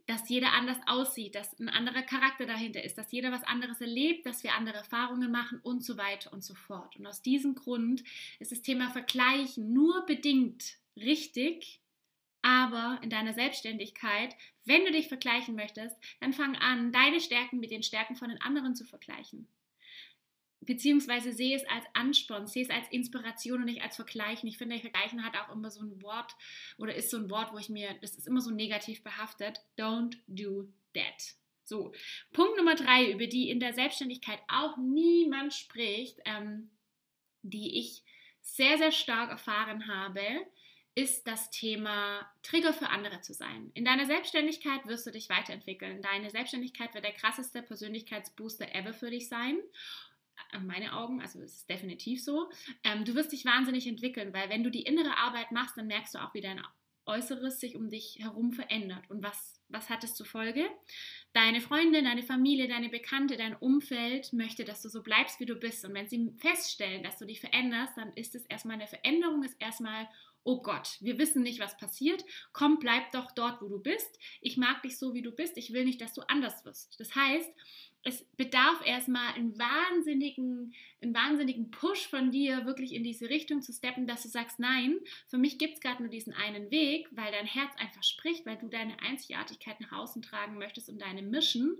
dass 0.08 0.30
jeder 0.30 0.54
anders 0.54 0.78
aussieht, 0.86 1.36
dass 1.36 1.58
ein 1.60 1.70
anderer 1.70 2.04
Charakter 2.04 2.46
dahinter 2.46 2.84
ist, 2.84 2.98
dass 2.98 3.12
jeder 3.12 3.32
was 3.32 3.44
anderes 3.44 3.82
erlebt, 3.82 4.26
dass 4.26 4.44
wir 4.44 4.54
andere 4.54 4.78
Erfahrungen 4.78 5.32
machen 5.32 5.60
und 5.64 5.84
so 5.84 5.98
weiter 5.98 6.32
und 6.32 6.44
so 6.44 6.54
fort. 6.54 6.96
Und 6.98 7.08
aus 7.08 7.22
diesem 7.22 7.56
Grund 7.56 8.04
ist 8.40 8.52
das 8.52 8.62
Thema 8.62 8.90
Vergleichen 8.92 9.74
nur 9.74 10.06
bedingt 10.06 10.78
richtig, 10.96 11.82
aber 12.42 13.00
in 13.02 13.10
deiner 13.10 13.34
Selbstständigkeit, 13.34 14.36
wenn 14.66 14.86
du 14.86 14.92
dich 14.92 15.08
vergleichen 15.08 15.56
möchtest, 15.56 15.96
dann 16.20 16.34
fang 16.34 16.56
an, 16.56 16.92
deine 16.92 17.20
Stärken 17.20 17.60
mit 17.60 17.72
den 17.72 17.82
Stärken 17.82 18.16
von 18.16 18.30
den 18.30 18.42
anderen 18.42 18.76
zu 18.76 18.86
vergleichen 18.86 19.48
beziehungsweise 20.66 21.34
sehe 21.34 21.56
es 21.56 21.66
als 21.68 21.86
Ansporn, 21.94 22.48
sehe 22.48 22.64
es 22.64 22.70
als 22.70 22.88
Inspiration 22.90 23.60
und 23.60 23.66
nicht 23.66 23.82
als 23.82 23.96
Vergleichen. 23.96 24.48
Ich 24.48 24.58
finde, 24.58 24.80
Vergleichen 24.80 25.24
hat 25.24 25.38
auch 25.38 25.54
immer 25.54 25.70
so 25.70 25.82
ein 25.82 26.02
Wort 26.02 26.36
oder 26.78 26.96
ist 26.96 27.10
so 27.10 27.18
ein 27.18 27.30
Wort, 27.30 27.54
wo 27.54 27.58
ich 27.58 27.70
mir, 27.70 27.96
das 28.02 28.16
ist 28.16 28.28
immer 28.28 28.42
so 28.42 28.52
negativ 28.52 29.04
behaftet. 29.04 29.62
Don't 29.78 30.18
do 30.28 30.68
that. 30.94 31.36
So, 31.64 31.94
Punkt 32.32 32.58
Nummer 32.58 32.76
drei, 32.76 33.12
über 33.12 33.26
die 33.26 33.50
in 33.50 33.60
der 33.60 33.74
Selbstständigkeit 33.74 34.40
auch 34.48 34.78
niemand 34.78 35.54
spricht, 35.54 36.20
ähm, 36.26 36.70
die 37.42 37.80
ich 37.80 38.04
sehr, 38.42 38.78
sehr 38.78 38.92
stark 38.92 39.32
erfahren 39.32 39.88
habe, 39.88 40.22
ist 40.94 41.28
das 41.28 41.50
Thema 41.50 42.26
Trigger 42.42 42.72
für 42.72 42.90
andere 42.90 43.20
zu 43.20 43.34
sein. 43.34 43.72
In 43.74 43.84
deiner 43.84 44.06
Selbstständigkeit 44.06 44.86
wirst 44.86 45.06
du 45.06 45.12
dich 45.12 45.28
weiterentwickeln. 45.28 46.02
Deine 46.02 46.30
Selbstständigkeit 46.30 46.94
wird 46.94 47.04
der 47.04 47.12
krasseste 47.12 47.62
Persönlichkeitsbooster 47.62 48.74
ever 48.74 48.94
für 48.94 49.10
dich 49.10 49.28
sein 49.28 49.58
meine 50.62 50.94
Augen, 50.94 51.22
also 51.22 51.40
es 51.42 51.56
ist 51.56 51.70
definitiv 51.70 52.24
so, 52.24 52.50
ähm, 52.84 53.06
du 53.06 53.16
wirst 53.16 53.32
dich 53.32 53.46
wahnsinnig 53.46 53.88
entwickeln, 53.88 54.34
weil 54.34 54.50
wenn 54.50 54.64
du 54.64 54.72
die 54.72 54.84
innere 54.84 55.18
Arbeit 55.18 55.52
machst, 55.52 55.78
dann 55.78 55.88
merkst 55.88 56.16
du 56.16 56.20
auch, 56.20 56.34
wie 56.34 56.42
dein 56.42 56.62
Äußeres 57.06 57.60
sich 57.60 57.76
um 57.76 57.90
dich 57.90 58.18
herum 58.20 58.52
verändert. 58.52 59.10
Und 59.10 59.24
was, 59.24 59.62
was 59.70 59.90
hat 59.90 60.04
es 60.04 60.16
zur 60.16 60.26
Folge? 60.26 60.68
Deine 61.34 61.62
Freundin, 61.62 62.06
deine 62.06 62.24
Familie, 62.24 62.68
deine 62.68 62.90
Bekannte, 62.90 63.38
dein 63.38 63.56
Umfeld 63.56 64.34
möchte, 64.34 64.66
dass 64.66 64.82
du 64.82 64.90
so 64.90 65.04
bleibst, 65.04 65.40
wie 65.40 65.46
du 65.46 65.56
bist. 65.56 65.86
Und 65.86 65.94
wenn 65.94 66.08
sie 66.08 66.34
feststellen, 66.38 67.04
dass 67.04 67.20
du 67.20 67.26
dich 67.26 67.42
veränderst, 67.42 67.96
dann 67.96 68.12
ist 68.14 68.34
es 68.34 68.46
erstmal 68.48 68.76
eine 68.76 68.88
Veränderung, 68.88 69.44
ist 69.44 69.62
erstmal 69.62 70.08
oh 70.46 70.62
Gott, 70.62 70.98
wir 71.02 71.18
wissen 71.18 71.42
nicht, 71.42 71.60
was 71.60 71.76
passiert. 71.76 72.24
Komm, 72.54 72.80
bleib 72.80 73.12
doch 73.12 73.32
dort, 73.32 73.62
wo 73.62 73.68
du 73.68 73.80
bist. 73.80 74.20
Ich 74.42 74.56
mag 74.56 74.82
dich 74.84 74.98
so, 74.98 75.14
wie 75.14 75.24
du 75.24 75.32
bist. 75.32 75.58
Ich 75.58 75.74
will 75.74 75.84
nicht, 75.84 76.00
dass 76.00 76.14
du 76.14 76.22
anders 76.30 76.64
wirst. 76.64 76.98
Das 77.00 77.16
heißt, 77.16 77.52
es 78.04 78.24
bedarf 78.38 78.86
erstmal 78.86 79.34
einen 79.34 79.58
wahnsinnigen, 79.58 80.76
einen 81.02 81.16
wahnsinnigen 81.16 81.72
Push 81.72 82.08
von 82.08 82.30
dir, 82.30 82.68
wirklich 82.68 82.94
in 82.94 83.04
diese 83.04 83.28
Richtung 83.28 83.64
zu 83.64 83.74
steppen, 83.74 84.06
dass 84.06 84.22
du 84.22 84.30
sagst, 84.30 84.60
nein, 84.60 85.00
für 85.28 85.40
mich 85.40 85.58
gibt 85.58 85.74
es 85.74 85.82
gerade 85.82 86.04
nur 86.04 86.12
diesen 86.12 86.34
einen 86.34 86.70
Weg, 86.70 87.08
weil 87.12 87.32
dein 87.32 87.48
Herz 87.48 87.74
einfach 87.78 88.04
spricht, 88.04 88.46
weil 88.46 88.58
du 88.58 88.68
deine 88.68 89.00
Einzigartigkeit 89.02 89.82
nach 89.82 89.94
außen 89.94 90.22
tragen 90.22 90.60
möchtest 90.60 90.90
und 90.90 91.02
deine 91.02 91.24
Mission. 91.24 91.76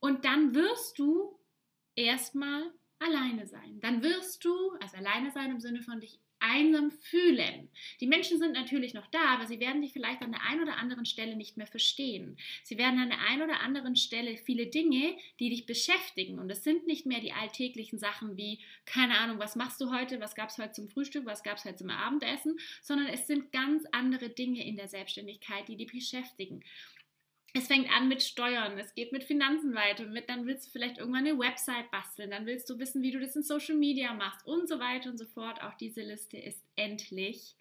Und 0.00 0.24
dann 0.24 0.52
wirst 0.56 0.98
du 0.98 1.38
erstmal 1.94 2.72
alleine 2.98 3.46
sein. 3.46 3.78
Dann 3.80 4.02
wirst 4.02 4.44
du, 4.44 4.72
also 4.80 4.96
alleine 4.96 5.30
sein 5.30 5.52
im 5.52 5.60
Sinne 5.60 5.82
von 5.82 6.00
dich 6.00 6.18
einsam 6.42 6.90
fühlen. 6.90 7.68
Die 8.00 8.06
Menschen 8.06 8.38
sind 8.38 8.52
natürlich 8.52 8.94
noch 8.94 9.06
da, 9.06 9.34
aber 9.34 9.46
sie 9.46 9.60
werden 9.60 9.80
dich 9.80 9.92
vielleicht 9.92 10.22
an 10.22 10.32
der 10.32 10.42
einen 10.42 10.62
oder 10.62 10.76
anderen 10.76 11.06
Stelle 11.06 11.36
nicht 11.36 11.56
mehr 11.56 11.66
verstehen. 11.66 12.36
Sie 12.64 12.78
werden 12.78 12.98
an 12.98 13.08
der 13.08 13.20
einen 13.20 13.42
oder 13.42 13.60
anderen 13.60 13.96
Stelle 13.96 14.36
viele 14.36 14.66
Dinge, 14.66 15.16
die 15.40 15.50
dich 15.50 15.66
beschäftigen. 15.66 16.38
Und 16.38 16.50
es 16.50 16.64
sind 16.64 16.86
nicht 16.86 17.06
mehr 17.06 17.20
die 17.20 17.32
alltäglichen 17.32 17.98
Sachen 17.98 18.36
wie, 18.36 18.58
keine 18.84 19.18
Ahnung, 19.18 19.38
was 19.38 19.56
machst 19.56 19.80
du 19.80 19.90
heute, 19.92 20.20
was 20.20 20.34
gab 20.34 20.48
es 20.50 20.58
heute 20.58 20.72
zum 20.72 20.88
Frühstück, 20.88 21.24
was 21.24 21.42
gab 21.42 21.58
es 21.58 21.64
heute 21.64 21.76
zum 21.76 21.90
Abendessen, 21.90 22.58
sondern 22.82 23.06
es 23.06 23.26
sind 23.26 23.52
ganz 23.52 23.84
andere 23.92 24.28
Dinge 24.28 24.66
in 24.66 24.76
der 24.76 24.88
Selbstständigkeit, 24.88 25.68
die 25.68 25.76
dich 25.76 25.92
beschäftigen 25.92 26.62
es 27.54 27.66
fängt 27.66 27.90
an 27.94 28.08
mit 28.08 28.22
Steuern, 28.22 28.78
es 28.78 28.94
geht 28.94 29.12
mit 29.12 29.24
Finanzen 29.24 29.74
weiter, 29.74 30.06
mit, 30.06 30.28
dann 30.28 30.46
willst 30.46 30.66
du 30.66 30.70
vielleicht 30.70 30.98
irgendwann 30.98 31.26
eine 31.26 31.38
Website 31.38 31.90
basteln, 31.90 32.30
dann 32.30 32.46
willst 32.46 32.68
du 32.70 32.78
wissen, 32.78 33.02
wie 33.02 33.10
du 33.10 33.20
das 33.20 33.36
in 33.36 33.42
Social 33.42 33.76
Media 33.76 34.14
machst 34.14 34.46
und 34.46 34.68
so 34.68 34.80
weiter 34.80 35.10
und 35.10 35.18
so 35.18 35.26
fort. 35.26 35.62
Auch 35.62 35.74
diese 35.74 36.00
Liste 36.02 36.38
ist 36.38 36.62
endlich. 36.76 37.54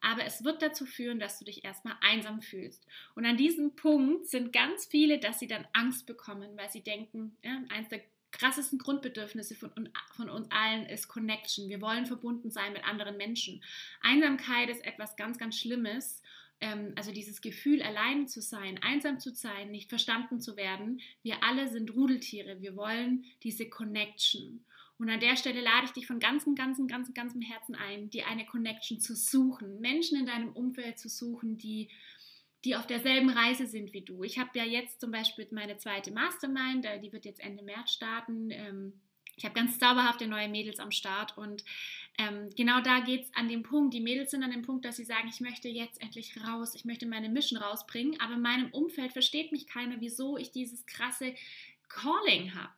aber 0.00 0.24
es 0.24 0.44
wird 0.44 0.62
dazu 0.62 0.86
führen, 0.86 1.18
dass 1.18 1.38
du 1.38 1.44
dich 1.44 1.64
erstmal 1.64 1.96
einsam 2.00 2.40
fühlst. 2.42 2.86
Und 3.14 3.24
an 3.24 3.36
diesem 3.36 3.74
Punkt 3.76 4.26
sind 4.26 4.52
ganz 4.52 4.86
viele, 4.86 5.18
dass 5.18 5.38
sie 5.38 5.46
dann 5.46 5.66
Angst 5.72 6.06
bekommen, 6.06 6.56
weil 6.56 6.70
sie 6.70 6.82
denken, 6.82 7.36
ja, 7.42 7.62
eins 7.70 7.88
der 7.88 8.02
krassesten 8.32 8.78
Grundbedürfnisse 8.78 9.54
von, 9.54 9.70
von 10.14 10.28
uns 10.28 10.50
allen 10.50 10.86
ist 10.86 11.08
Connection. 11.08 11.68
Wir 11.68 11.80
wollen 11.80 12.06
verbunden 12.06 12.50
sein 12.50 12.72
mit 12.72 12.84
anderen 12.84 13.16
Menschen. 13.16 13.62
Einsamkeit 14.02 14.68
ist 14.68 14.84
etwas 14.84 15.16
ganz, 15.16 15.38
ganz 15.38 15.58
Schlimmes. 15.58 16.22
Ähm, 16.60 16.92
also 16.96 17.12
dieses 17.12 17.40
Gefühl, 17.40 17.82
allein 17.82 18.28
zu 18.28 18.40
sein, 18.40 18.78
einsam 18.82 19.20
zu 19.20 19.34
sein, 19.34 19.70
nicht 19.70 19.88
verstanden 19.88 20.40
zu 20.40 20.56
werden. 20.56 21.00
Wir 21.22 21.42
alle 21.42 21.68
sind 21.68 21.94
Rudeltiere. 21.94 22.60
Wir 22.60 22.76
wollen 22.76 23.24
diese 23.42 23.68
Connection. 23.68 24.64
Und 24.98 25.10
an 25.10 25.20
der 25.20 25.36
Stelle 25.36 25.60
lade 25.60 25.84
ich 25.84 25.92
dich 25.92 26.06
von 26.06 26.18
ganzem, 26.18 26.54
ganzem, 26.54 26.86
ganzem, 26.86 27.12
ganzem 27.12 27.42
Herzen 27.42 27.74
ein, 27.74 28.08
dir 28.08 28.26
eine 28.28 28.46
Connection 28.46 28.98
zu 28.98 29.14
suchen, 29.14 29.80
Menschen 29.80 30.18
in 30.18 30.26
deinem 30.26 30.52
Umfeld 30.52 30.98
zu 30.98 31.08
suchen, 31.08 31.58
die 31.58 31.90
die 32.66 32.74
auf 32.74 32.86
derselben 32.86 33.30
Reise 33.30 33.66
sind 33.66 33.92
wie 33.92 34.00
du. 34.00 34.24
Ich 34.24 34.40
habe 34.40 34.50
ja 34.54 34.64
jetzt 34.64 35.00
zum 35.00 35.12
Beispiel 35.12 35.46
meine 35.52 35.78
zweite 35.78 36.10
Mastermind, 36.10 36.84
äh, 36.84 37.00
die 37.00 37.12
wird 37.12 37.24
jetzt 37.24 37.38
Ende 37.38 37.62
März 37.62 37.92
starten. 37.92 38.50
Ähm, 38.50 39.00
ich 39.36 39.44
habe 39.44 39.54
ganz 39.54 39.78
zauberhafte 39.78 40.26
neue 40.26 40.48
Mädels 40.48 40.80
am 40.80 40.90
Start 40.90 41.38
und 41.38 41.62
ähm, 42.18 42.50
genau 42.56 42.80
da 42.80 43.00
geht 43.00 43.24
es 43.24 43.34
an 43.34 43.48
dem 43.48 43.62
Punkt. 43.62 43.94
Die 43.94 44.00
Mädels 44.00 44.30
sind 44.30 44.42
an 44.42 44.50
dem 44.50 44.62
Punkt, 44.62 44.84
dass 44.84 44.96
sie 44.96 45.04
sagen, 45.04 45.28
ich 45.28 45.40
möchte 45.40 45.68
jetzt 45.68 46.00
endlich 46.00 46.34
raus, 46.46 46.74
ich 46.74 46.84
möchte 46.84 47.06
meine 47.06 47.28
Mission 47.28 47.58
rausbringen, 47.58 48.20
aber 48.20 48.34
in 48.34 48.42
meinem 48.42 48.70
Umfeld 48.70 49.12
versteht 49.12 49.52
mich 49.52 49.66
keiner, 49.66 50.00
wieso 50.00 50.36
ich 50.36 50.50
dieses 50.50 50.86
krasse 50.86 51.34
Calling 51.88 52.54
habe 52.54 52.72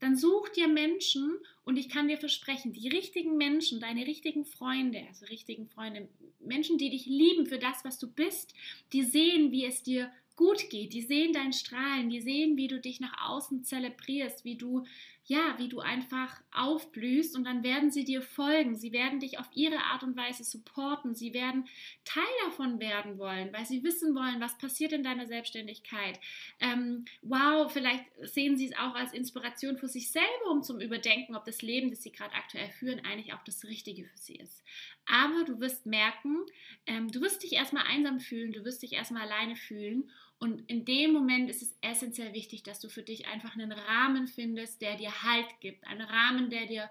dann 0.00 0.16
such 0.16 0.48
dir 0.48 0.66
Menschen 0.66 1.38
und 1.62 1.76
ich 1.76 1.90
kann 1.90 2.08
dir 2.08 2.16
versprechen, 2.16 2.72
die 2.72 2.88
richtigen 2.88 3.36
Menschen, 3.36 3.80
deine 3.80 4.06
richtigen 4.06 4.44
Freunde, 4.44 5.04
also 5.06 5.26
richtigen 5.26 5.68
Freunde, 5.68 6.08
Menschen, 6.40 6.78
die 6.78 6.90
dich 6.90 7.06
lieben 7.06 7.46
für 7.46 7.58
das, 7.58 7.84
was 7.84 7.98
du 7.98 8.10
bist, 8.10 8.54
die 8.94 9.04
sehen, 9.04 9.52
wie 9.52 9.66
es 9.66 9.82
dir 9.82 10.10
gut 10.36 10.70
geht, 10.70 10.94
die 10.94 11.02
sehen 11.02 11.34
dein 11.34 11.52
Strahlen, 11.52 12.08
die 12.08 12.22
sehen, 12.22 12.56
wie 12.56 12.66
du 12.66 12.80
dich 12.80 12.98
nach 12.98 13.28
außen 13.28 13.62
zelebrierst, 13.62 14.42
wie 14.46 14.56
du 14.56 14.86
ja, 15.30 15.54
wie 15.58 15.68
du 15.68 15.78
einfach 15.78 16.42
aufblühst 16.50 17.36
und 17.36 17.44
dann 17.44 17.62
werden 17.62 17.92
sie 17.92 18.02
dir 18.02 18.20
folgen. 18.20 18.74
Sie 18.74 18.90
werden 18.90 19.20
dich 19.20 19.38
auf 19.38 19.48
ihre 19.54 19.78
Art 19.78 20.02
und 20.02 20.16
Weise 20.16 20.42
supporten. 20.42 21.14
Sie 21.14 21.32
werden 21.32 21.68
Teil 22.04 22.24
davon 22.46 22.80
werden 22.80 23.16
wollen, 23.16 23.52
weil 23.52 23.64
sie 23.64 23.84
wissen 23.84 24.16
wollen, 24.16 24.40
was 24.40 24.58
passiert 24.58 24.90
in 24.90 25.04
deiner 25.04 25.26
Selbstständigkeit. 25.26 26.18
Ähm, 26.58 27.04
wow, 27.22 27.72
vielleicht 27.72 28.06
sehen 28.22 28.56
sie 28.56 28.66
es 28.66 28.76
auch 28.76 28.96
als 28.96 29.12
Inspiration 29.12 29.78
für 29.78 29.86
sich 29.86 30.10
selber, 30.10 30.50
um 30.50 30.64
zum 30.64 30.80
Überdenken, 30.80 31.36
ob 31.36 31.44
das 31.44 31.62
Leben, 31.62 31.90
das 31.90 32.02
sie 32.02 32.10
gerade 32.10 32.34
aktuell 32.34 32.70
führen, 32.70 33.04
eigentlich 33.04 33.32
auch 33.32 33.44
das 33.44 33.62
Richtige 33.62 34.06
für 34.06 34.18
sie 34.18 34.34
ist. 34.34 34.64
Aber 35.06 35.44
du 35.44 35.60
wirst 35.60 35.86
merken, 35.86 36.38
ähm, 36.86 37.08
du 37.12 37.20
wirst 37.20 37.44
dich 37.44 37.52
erstmal 37.52 37.84
einsam 37.86 38.18
fühlen, 38.18 38.50
du 38.50 38.64
wirst 38.64 38.82
dich 38.82 38.94
erstmal 38.94 39.22
alleine 39.22 39.54
fühlen 39.54 40.10
und 40.40 40.62
in 40.70 40.86
dem 40.86 41.12
Moment 41.12 41.50
ist 41.50 41.60
es 41.60 41.76
essentiell 41.82 42.32
wichtig, 42.32 42.62
dass 42.62 42.80
du 42.80 42.88
für 42.88 43.02
dich 43.02 43.28
einfach 43.28 43.54
einen 43.54 43.72
Rahmen 43.72 44.26
findest, 44.26 44.80
der 44.80 44.96
dir 44.96 45.22
Halt 45.22 45.60
gibt. 45.60 45.86
Einen 45.86 46.00
Rahmen, 46.00 46.48
der 46.48 46.64
dir, 46.64 46.90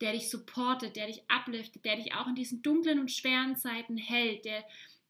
der 0.00 0.12
dich 0.12 0.28
supportet, 0.28 0.96
der 0.96 1.06
dich 1.06 1.22
upliftet, 1.32 1.84
der 1.84 1.94
dich 1.94 2.14
auch 2.14 2.26
in 2.26 2.34
diesen 2.34 2.60
dunklen 2.60 2.98
und 2.98 3.12
schweren 3.12 3.54
Zeiten 3.54 3.96
hält, 3.96 4.44
der, 4.44 4.64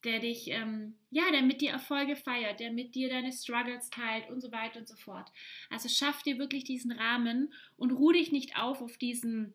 der 0.04 0.20
dich, 0.20 0.48
ähm, 0.48 0.96
ja, 1.10 1.30
der 1.32 1.40
mit 1.40 1.62
dir 1.62 1.70
Erfolge 1.70 2.14
feiert, 2.14 2.60
der 2.60 2.72
mit 2.72 2.94
dir 2.94 3.08
deine 3.08 3.32
Struggles 3.32 3.88
teilt 3.88 4.28
und 4.28 4.42
so 4.42 4.52
weiter 4.52 4.80
und 4.80 4.86
so 4.86 4.96
fort. 4.96 5.32
Also 5.70 5.88
schaff 5.88 6.22
dir 6.22 6.38
wirklich 6.38 6.64
diesen 6.64 6.92
Rahmen 6.92 7.54
und 7.78 7.92
ruh 7.92 8.12
dich 8.12 8.32
nicht 8.32 8.58
auf 8.58 8.82
auf 8.82 8.98
diesen 8.98 9.54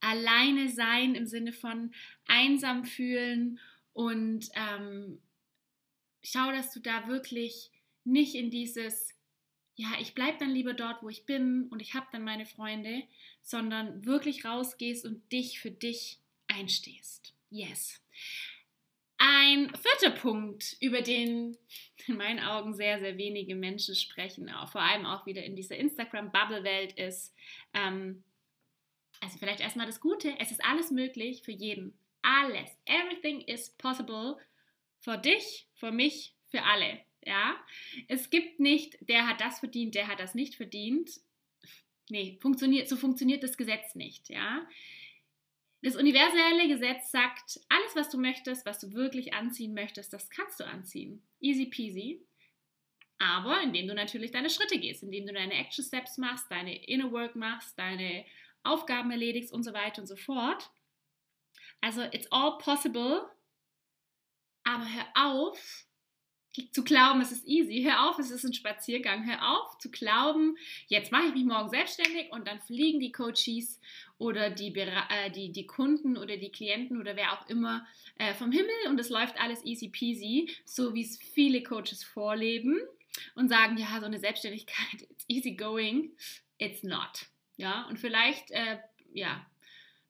Alleine 0.00 0.70
sein 0.70 1.14
im 1.14 1.26
Sinne 1.26 1.52
von 1.52 1.92
einsam 2.26 2.86
fühlen 2.86 3.60
und 3.92 4.48
ähm, 4.54 5.20
schau, 6.30 6.50
dass 6.52 6.72
du 6.72 6.80
da 6.80 7.08
wirklich 7.08 7.70
nicht 8.04 8.34
in 8.34 8.50
dieses, 8.50 9.14
ja, 9.76 9.88
ich 10.00 10.14
bleibe 10.14 10.38
dann 10.38 10.50
lieber 10.50 10.74
dort, 10.74 11.02
wo 11.02 11.08
ich 11.08 11.26
bin 11.26 11.68
und 11.68 11.80
ich 11.80 11.94
habe 11.94 12.06
dann 12.12 12.24
meine 12.24 12.46
Freunde, 12.46 13.02
sondern 13.42 14.04
wirklich 14.04 14.44
rausgehst 14.44 15.04
und 15.04 15.30
dich 15.32 15.60
für 15.60 15.70
dich 15.70 16.18
einstehst. 16.48 17.34
Yes. 17.50 18.00
Ein 19.18 19.72
vierter 19.74 20.14
Punkt, 20.14 20.76
über 20.80 21.02
den 21.02 21.56
in 22.06 22.16
meinen 22.16 22.40
Augen 22.40 22.74
sehr, 22.74 23.00
sehr 23.00 23.18
wenige 23.18 23.54
Menschen 23.54 23.94
sprechen, 23.94 24.50
vor 24.70 24.80
allem 24.80 25.06
auch 25.06 25.26
wieder 25.26 25.42
in 25.44 25.56
dieser 25.56 25.76
Instagram-Bubble-Welt 25.76 26.92
ist, 26.92 27.34
ähm, 27.74 28.22
also 29.20 29.38
vielleicht 29.38 29.60
erstmal 29.60 29.86
das 29.86 30.00
Gute, 30.00 30.34
es 30.38 30.50
ist 30.50 30.64
alles 30.64 30.90
möglich 30.90 31.42
für 31.42 31.52
jeden. 31.52 31.98
Alles. 32.22 32.70
Everything 32.84 33.40
is 33.40 33.70
possible 33.70 34.36
für 35.00 35.18
dich, 35.18 35.67
für 35.78 35.92
mich, 35.92 36.34
für 36.50 36.62
alle. 36.62 37.00
Ja, 37.24 37.56
es 38.06 38.30
gibt 38.30 38.60
nicht, 38.60 38.96
der 39.08 39.26
hat 39.26 39.40
das 39.40 39.58
verdient, 39.58 39.94
der 39.94 40.08
hat 40.08 40.20
das 40.20 40.34
nicht 40.34 40.54
verdient. 40.54 41.10
Nee, 42.10 42.38
funktioniert, 42.40 42.88
so 42.88 42.96
funktioniert 42.96 43.42
das 43.42 43.56
Gesetz 43.56 43.94
nicht. 43.94 44.30
Ja, 44.30 44.66
das 45.82 45.94
universelle 45.94 46.68
Gesetz 46.68 47.10
sagt, 47.10 47.60
alles, 47.68 47.94
was 47.94 48.10
du 48.10 48.18
möchtest, 48.18 48.66
was 48.66 48.80
du 48.80 48.92
wirklich 48.92 49.34
anziehen 49.34 49.74
möchtest, 49.74 50.12
das 50.12 50.28
kannst 50.30 50.58
du 50.58 50.66
anziehen. 50.66 51.22
Easy 51.40 51.66
peasy. 51.66 52.20
Aber 53.18 53.60
indem 53.62 53.88
du 53.88 53.94
natürlich 53.94 54.30
deine 54.30 54.50
Schritte 54.50 54.78
gehst, 54.78 55.02
indem 55.02 55.26
du 55.26 55.32
deine 55.32 55.54
Action 55.54 55.84
Steps 55.84 56.18
machst, 56.18 56.50
deine 56.50 56.84
Inner 56.86 57.12
Work 57.12 57.36
machst, 57.36 57.78
deine 57.78 58.24
Aufgaben 58.62 59.10
erledigst 59.10 59.52
und 59.52 59.62
so 59.62 59.72
weiter 59.72 60.02
und 60.02 60.06
so 60.06 60.16
fort. 60.16 60.70
Also, 61.80 62.02
it's 62.02 62.30
all 62.30 62.58
possible 62.58 63.28
aber 64.68 64.84
hör 64.84 65.06
auf 65.14 65.84
zu 66.72 66.82
glauben, 66.82 67.20
es 67.20 67.30
ist 67.30 67.46
easy. 67.46 67.82
Hör 67.84 68.08
auf, 68.08 68.18
es 68.18 68.30
ist 68.30 68.44
ein 68.44 68.52
Spaziergang. 68.52 69.24
Hör 69.26 69.56
auf 69.56 69.78
zu 69.78 69.90
glauben, 69.90 70.56
jetzt 70.88 71.12
mache 71.12 71.28
ich 71.28 71.34
mich 71.34 71.44
morgen 71.44 71.70
selbstständig 71.70 72.32
und 72.32 72.48
dann 72.48 72.60
fliegen 72.60 73.00
die 73.00 73.12
Coaches 73.12 73.80
oder 74.18 74.50
die, 74.50 74.74
äh, 74.74 75.30
die, 75.30 75.52
die 75.52 75.66
Kunden 75.66 76.16
oder 76.16 76.36
die 76.36 76.50
Klienten 76.50 77.00
oder 77.00 77.16
wer 77.16 77.32
auch 77.32 77.48
immer 77.48 77.86
äh, 78.18 78.34
vom 78.34 78.50
Himmel 78.50 78.88
und 78.88 78.98
es 78.98 79.08
läuft 79.08 79.40
alles 79.40 79.64
easy 79.64 79.88
peasy, 79.88 80.50
so 80.64 80.94
wie 80.94 81.02
es 81.02 81.18
viele 81.18 81.62
Coaches 81.62 82.02
vorleben 82.02 82.80
und 83.36 83.48
sagen, 83.48 83.76
ja, 83.78 84.00
so 84.00 84.06
eine 84.06 84.18
Selbstständigkeit, 84.18 85.02
it's 85.10 85.24
easy 85.28 85.52
going. 85.52 86.10
It's 86.58 86.82
not. 86.82 87.26
Ja, 87.56 87.86
und 87.88 87.98
vielleicht, 88.00 88.50
äh, 88.50 88.78
ja, 89.12 89.46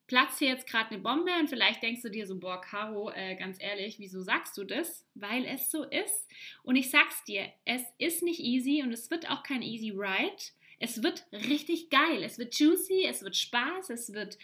platzt 0.09 0.39
hier 0.39 0.49
jetzt 0.49 0.67
gerade 0.67 0.91
eine 0.91 1.03
Bombe 1.03 1.31
und 1.39 1.49
vielleicht 1.49 1.83
denkst 1.83 2.03
du 2.03 2.11
dir 2.11 2.27
so, 2.27 2.41
boah, 2.41 2.61
Caro, 2.61 3.11
äh, 3.11 3.37
ganz 3.37 3.59
ehrlich, 3.61 3.99
wieso 3.99 4.23
sagst 4.23 4.57
du 4.59 4.65
das? 4.65 5.07
Weil 5.15 5.45
es 5.45 5.71
so 5.71 5.85
ist. 5.85 6.27
Und 6.65 6.77
ich 6.77 6.91
sag's 6.91 7.23
dir, 7.25 7.53
es 7.65 7.83
ist 7.99 8.23
nicht 8.23 8.41
easy 8.41 8.83
und 8.83 8.93
es 8.93 9.11
wird 9.11 9.31
auch 9.31 9.43
kein 9.43 9.63
easy 9.63 9.91
ride. 9.91 10.43
Es 10.81 11.03
wird 11.03 11.27
richtig 11.33 11.91
geil, 11.91 12.23
es 12.23 12.39
wird 12.39 12.59
juicy, 12.59 13.05
es 13.05 13.23
wird 13.23 13.37
Spaß, 13.37 13.91
es 13.91 14.13
wird, 14.13 14.39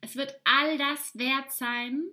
es 0.00 0.16
wird 0.16 0.40
all 0.44 0.78
das 0.78 1.16
wert 1.18 1.52
sein. 1.52 2.04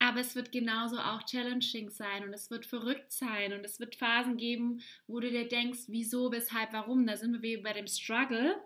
Aber 0.00 0.18
es 0.18 0.34
wird 0.34 0.50
genauso 0.50 0.98
auch 0.98 1.22
challenging 1.22 1.90
sein 1.90 2.24
und 2.24 2.34
es 2.34 2.50
wird 2.50 2.66
verrückt 2.66 3.12
sein 3.12 3.52
und 3.52 3.64
es 3.64 3.78
wird 3.78 3.94
Phasen 3.94 4.36
geben, 4.36 4.80
wo 5.06 5.20
du 5.20 5.30
dir 5.30 5.46
denkst, 5.46 5.82
wieso, 5.86 6.32
weshalb, 6.32 6.72
warum. 6.72 7.06
Da 7.06 7.16
sind 7.16 7.40
wir 7.40 7.62
bei 7.62 7.72
dem 7.72 7.86
Struggle. 7.86 8.60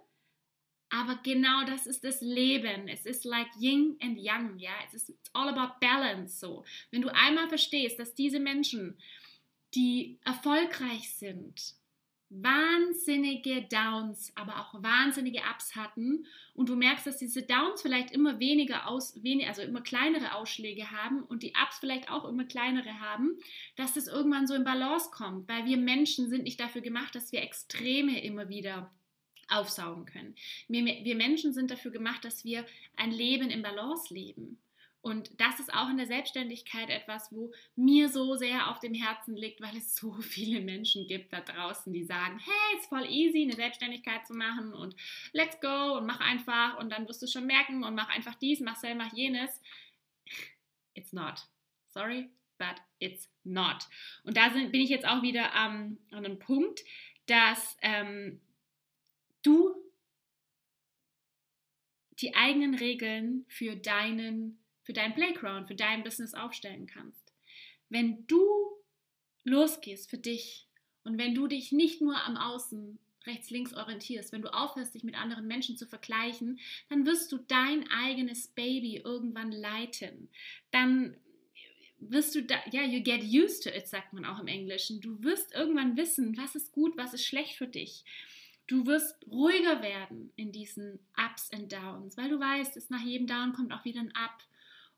Aber 0.88 1.18
genau 1.22 1.64
das 1.64 1.86
ist 1.86 2.04
das 2.04 2.20
Leben. 2.20 2.88
Es 2.88 3.06
ist 3.06 3.24
like 3.24 3.48
Yin 3.58 3.98
and 4.00 4.18
Yang, 4.18 4.58
ja. 4.58 4.72
Es 4.86 4.94
ist 4.94 5.12
all 5.32 5.48
about 5.48 5.74
balance 5.80 6.38
so. 6.38 6.64
Wenn 6.90 7.02
du 7.02 7.12
einmal 7.12 7.48
verstehst, 7.48 7.98
dass 7.98 8.14
diese 8.14 8.38
Menschen, 8.38 8.96
die 9.74 10.18
erfolgreich 10.24 11.12
sind, 11.14 11.74
wahnsinnige 12.28 13.62
Downs, 13.62 14.32
aber 14.34 14.60
auch 14.60 14.82
wahnsinnige 14.82 15.42
Ups 15.52 15.76
hatten 15.76 16.26
und 16.54 16.68
du 16.68 16.74
merkst, 16.74 17.06
dass 17.06 17.18
diese 17.18 17.42
Downs 17.42 17.82
vielleicht 17.82 18.10
immer 18.10 18.40
weniger 18.40 18.88
aus, 18.88 19.22
wenig, 19.22 19.46
also 19.46 19.62
immer 19.62 19.80
kleinere 19.80 20.34
Ausschläge 20.34 20.90
haben 20.90 21.22
und 21.22 21.42
die 21.42 21.52
Ups 21.62 21.78
vielleicht 21.78 22.10
auch 22.10 22.24
immer 22.24 22.44
kleinere 22.44 23.00
haben, 23.00 23.38
dass 23.76 23.94
das 23.94 24.08
irgendwann 24.08 24.46
so 24.46 24.54
in 24.54 24.64
Balance 24.64 25.10
kommt, 25.12 25.48
weil 25.48 25.66
wir 25.66 25.76
Menschen 25.76 26.28
sind 26.28 26.44
nicht 26.44 26.58
dafür 26.58 26.80
gemacht, 26.80 27.14
dass 27.14 27.30
wir 27.30 27.42
Extreme 27.42 28.20
immer 28.22 28.48
wieder 28.48 28.90
aufsaugen 29.48 30.06
können. 30.06 30.34
Wir, 30.68 30.84
wir 30.84 31.16
Menschen 31.16 31.52
sind 31.52 31.70
dafür 31.70 31.90
gemacht, 31.90 32.24
dass 32.24 32.44
wir 32.44 32.64
ein 32.96 33.10
Leben 33.10 33.50
im 33.50 33.62
Balance 33.62 34.12
leben. 34.12 34.58
Und 35.06 35.30
das 35.40 35.60
ist 35.60 35.72
auch 35.72 35.88
in 35.88 35.98
der 35.98 36.08
Selbstständigkeit 36.08 36.90
etwas, 36.90 37.30
wo 37.30 37.52
mir 37.76 38.08
so 38.08 38.34
sehr 38.34 38.68
auf 38.68 38.80
dem 38.80 38.92
Herzen 38.92 39.36
liegt, 39.36 39.60
weil 39.60 39.76
es 39.76 39.94
so 39.94 40.12
viele 40.20 40.60
Menschen 40.60 41.06
gibt 41.06 41.32
da 41.32 41.40
draußen, 41.42 41.92
die 41.92 42.02
sagen, 42.02 42.40
hey, 42.40 42.76
ist 42.76 42.88
voll 42.88 43.06
easy, 43.08 43.42
eine 43.42 43.54
Selbstständigkeit 43.54 44.26
zu 44.26 44.34
machen 44.34 44.74
und 44.74 44.96
let's 45.32 45.60
go 45.60 45.96
und 45.96 46.06
mach 46.06 46.18
einfach 46.18 46.78
und 46.78 46.90
dann 46.90 47.06
wirst 47.06 47.22
du 47.22 47.28
schon 47.28 47.46
merken 47.46 47.84
und 47.84 47.94
mach 47.94 48.08
einfach 48.08 48.34
dies, 48.34 48.58
mach 48.58 48.74
selber, 48.74 49.04
mach 49.04 49.12
jenes. 49.12 49.60
It's 50.94 51.12
not. 51.12 51.46
Sorry, 51.86 52.28
but 52.58 52.74
it's 52.98 53.30
not. 53.44 53.86
Und 54.24 54.36
da 54.36 54.50
sind, 54.50 54.72
bin 54.72 54.80
ich 54.80 54.90
jetzt 54.90 55.06
auch 55.06 55.22
wieder 55.22 55.52
ähm, 55.56 55.98
an 56.10 56.24
einem 56.24 56.40
Punkt, 56.40 56.80
dass 57.26 57.76
ähm, 57.80 58.40
du 59.46 59.74
die 62.20 62.34
eigenen 62.34 62.74
Regeln 62.74 63.44
für 63.48 63.76
deinen 63.76 64.58
für 64.86 64.92
dein 64.92 65.14
Playground, 65.14 65.66
für 65.66 65.74
dein 65.74 66.04
Business 66.04 66.32
aufstellen 66.32 66.86
kannst. 66.86 67.34
Wenn 67.88 68.24
du 68.28 68.46
losgehst 69.42 70.08
für 70.08 70.16
dich 70.16 70.68
und 71.02 71.18
wenn 71.18 71.34
du 71.34 71.48
dich 71.48 71.72
nicht 71.72 72.00
nur 72.00 72.24
am 72.24 72.36
Außen 72.36 72.98
rechts, 73.26 73.50
links 73.50 73.74
orientierst, 73.74 74.32
wenn 74.32 74.42
du 74.42 74.54
aufhörst, 74.54 74.94
dich 74.94 75.02
mit 75.02 75.16
anderen 75.16 75.48
Menschen 75.48 75.76
zu 75.76 75.86
vergleichen, 75.86 76.60
dann 76.88 77.04
wirst 77.04 77.32
du 77.32 77.38
dein 77.38 77.90
eigenes 77.90 78.46
Baby 78.46 78.98
irgendwann 79.04 79.50
leiten. 79.50 80.28
Dann 80.70 81.16
wirst 81.98 82.36
du 82.36 82.42
da, 82.42 82.56
ja, 82.70 82.84
you 82.84 83.02
get 83.02 83.24
used 83.24 83.64
to 83.64 83.70
it, 83.70 83.88
sagt 83.88 84.12
man 84.12 84.24
auch 84.24 84.38
im 84.38 84.46
Englischen. 84.46 85.00
Du 85.00 85.20
wirst 85.22 85.52
irgendwann 85.52 85.96
wissen, 85.96 86.36
was 86.36 86.54
ist 86.54 86.70
gut, 86.70 86.96
was 86.96 87.14
ist 87.14 87.26
schlecht 87.26 87.56
für 87.56 87.66
dich. 87.66 88.04
Du 88.66 88.86
wirst 88.86 89.16
ruhiger 89.30 89.82
werden 89.82 90.32
in 90.36 90.50
diesen 90.50 90.98
Ups 91.16 91.50
und 91.54 91.72
Downs, 91.72 92.16
weil 92.16 92.28
du 92.28 92.40
weißt, 92.40 92.74
dass 92.74 92.90
nach 92.90 93.02
jedem 93.02 93.26
Down 93.26 93.52
kommt 93.52 93.72
auch 93.72 93.84
wieder 93.84 94.00
ein 94.00 94.14
Up. 94.14 94.42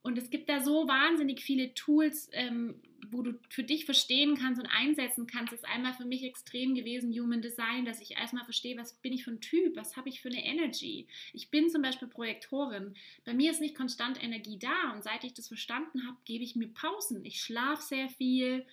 Und 0.00 0.16
es 0.16 0.30
gibt 0.30 0.48
da 0.48 0.60
so 0.60 0.88
wahnsinnig 0.88 1.42
viele 1.42 1.74
Tools, 1.74 2.30
ähm, 2.32 2.80
wo 3.10 3.22
du 3.22 3.38
für 3.50 3.64
dich 3.64 3.84
verstehen 3.84 4.36
kannst 4.36 4.60
und 4.60 4.66
einsetzen 4.66 5.26
kannst. 5.26 5.52
Das 5.52 5.60
ist 5.60 5.68
einmal 5.68 5.92
für 5.92 6.04
mich 6.04 6.24
extrem 6.24 6.74
gewesen, 6.74 7.12
Human 7.12 7.42
Design, 7.42 7.84
dass 7.84 8.00
ich 8.00 8.12
erstmal 8.12 8.44
verstehe, 8.44 8.76
was 8.76 8.94
bin 8.94 9.12
ich 9.12 9.24
für 9.24 9.32
ein 9.32 9.40
Typ, 9.40 9.76
was 9.76 9.96
habe 9.96 10.08
ich 10.08 10.20
für 10.20 10.28
eine 10.28 10.44
Energy. 10.44 11.08
Ich 11.32 11.50
bin 11.50 11.68
zum 11.68 11.82
Beispiel 11.82 12.08
Projektorin. 12.08 12.94
Bei 13.24 13.34
mir 13.34 13.50
ist 13.50 13.60
nicht 13.60 13.74
konstant 13.74 14.22
Energie 14.22 14.58
da 14.58 14.92
und 14.94 15.02
seit 15.02 15.24
ich 15.24 15.34
das 15.34 15.48
verstanden 15.48 16.06
habe, 16.06 16.16
gebe 16.24 16.44
ich 16.44 16.56
mir 16.56 16.68
Pausen. 16.68 17.24
Ich 17.24 17.40
schlafe 17.42 17.82
sehr 17.82 18.08
viel. 18.08 18.64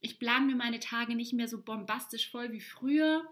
Ich 0.00 0.18
plane 0.18 0.46
mir 0.46 0.56
meine 0.56 0.78
Tage 0.78 1.14
nicht 1.14 1.32
mehr 1.32 1.48
so 1.48 1.62
bombastisch 1.62 2.30
voll 2.30 2.52
wie 2.52 2.60
früher. 2.60 3.24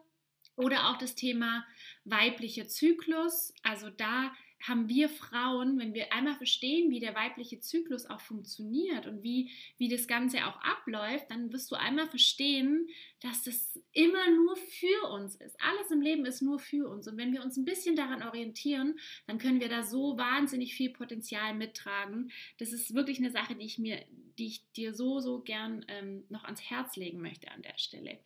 Oder 0.57 0.89
auch 0.91 0.99
das 0.99 1.15
Thema 1.15 1.65
weiblicher 2.05 2.69
Zyklus. 2.69 3.53
Also 3.63 3.91
da 3.91 4.33
haben 4.67 4.89
wir 4.89 5.09
Frauen, 5.09 5.79
wenn 5.79 5.93
wir 5.93 6.13
einmal 6.13 6.37
verstehen, 6.37 6.91
wie 6.91 7.01
der 7.01 7.15
weibliche 7.15 7.61
Zyklus 7.61 8.07
auch 8.07 8.21
funktioniert 8.21 9.07
und 9.07 9.23
wie, 9.23 9.51
wie 9.77 9.89
das 9.89 10.07
Ganze 10.07 10.47
auch 10.47 10.59
abläuft, 10.63 11.31
dann 11.31 11.53
wirst 11.53 11.71
du 11.71 11.77
einmal 11.77 12.09
verstehen, 12.09 12.89
dass 13.21 13.43
das 13.43 13.79
immer 13.93 14.31
nur 14.31 14.57
für 14.57 15.09
uns 15.11 15.37
ist. 15.37 15.57
Alles 15.61 15.91
im 15.91 16.01
Leben 16.01 16.25
ist 16.25 16.41
nur 16.41 16.59
für 16.59 16.89
uns. 16.89 17.07
Und 17.07 17.19
wenn 17.19 17.33
wir 17.33 17.43
uns 17.43 17.59
ein 17.59 17.67
bisschen 17.67 17.95
daran 17.95 18.23
orientieren, 18.23 18.99
dann 19.27 19.39
können 19.39 19.61
wir 19.61 19.69
da 19.69 19.83
so 19.83 20.17
wahnsinnig 20.17 20.75
viel 20.75 20.91
Potenzial 20.91 21.55
mittragen. 21.55 22.31
Das 22.59 22.73
ist 22.73 22.95
wirklich 22.95 23.19
eine 23.19 23.31
Sache, 23.31 23.55
die 23.55 23.67
ich 23.67 23.79
mir, 23.79 24.03
die 24.39 24.47
ich 24.47 24.73
dir 24.73 24.95
so, 24.95 25.21
so 25.21 25.41
gern 25.41 25.85
ähm, 25.89 26.25
noch 26.31 26.45
ans 26.45 26.63
Herz 26.63 26.97
legen 26.97 27.21
möchte 27.21 27.51
an 27.51 27.63
der 27.63 27.77
Stelle. 27.77 28.19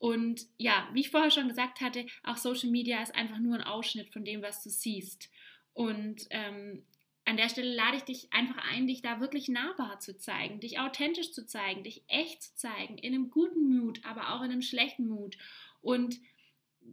Und 0.00 0.46
ja, 0.56 0.88
wie 0.94 1.00
ich 1.00 1.10
vorher 1.10 1.30
schon 1.30 1.48
gesagt 1.48 1.82
hatte, 1.82 2.06
auch 2.24 2.38
Social 2.38 2.70
Media 2.70 3.02
ist 3.02 3.14
einfach 3.14 3.38
nur 3.38 3.54
ein 3.54 3.62
Ausschnitt 3.62 4.08
von 4.08 4.24
dem, 4.24 4.40
was 4.40 4.62
du 4.62 4.70
siehst. 4.70 5.30
Und 5.74 6.26
ähm, 6.30 6.84
an 7.26 7.36
der 7.36 7.50
Stelle 7.50 7.74
lade 7.74 7.98
ich 7.98 8.04
dich 8.04 8.32
einfach 8.32 8.56
ein, 8.72 8.86
dich 8.86 9.02
da 9.02 9.20
wirklich 9.20 9.48
nahbar 9.48 10.00
zu 10.00 10.16
zeigen, 10.16 10.58
dich 10.58 10.78
authentisch 10.78 11.32
zu 11.32 11.46
zeigen, 11.46 11.84
dich 11.84 12.02
echt 12.08 12.42
zu 12.42 12.54
zeigen, 12.56 12.96
in 12.96 13.12
einem 13.12 13.30
guten 13.30 13.76
Mut, 13.76 14.00
aber 14.02 14.32
auch 14.32 14.42
in 14.42 14.50
einem 14.50 14.62
schlechten 14.62 15.06
Mut. 15.06 15.36
Und 15.82 16.18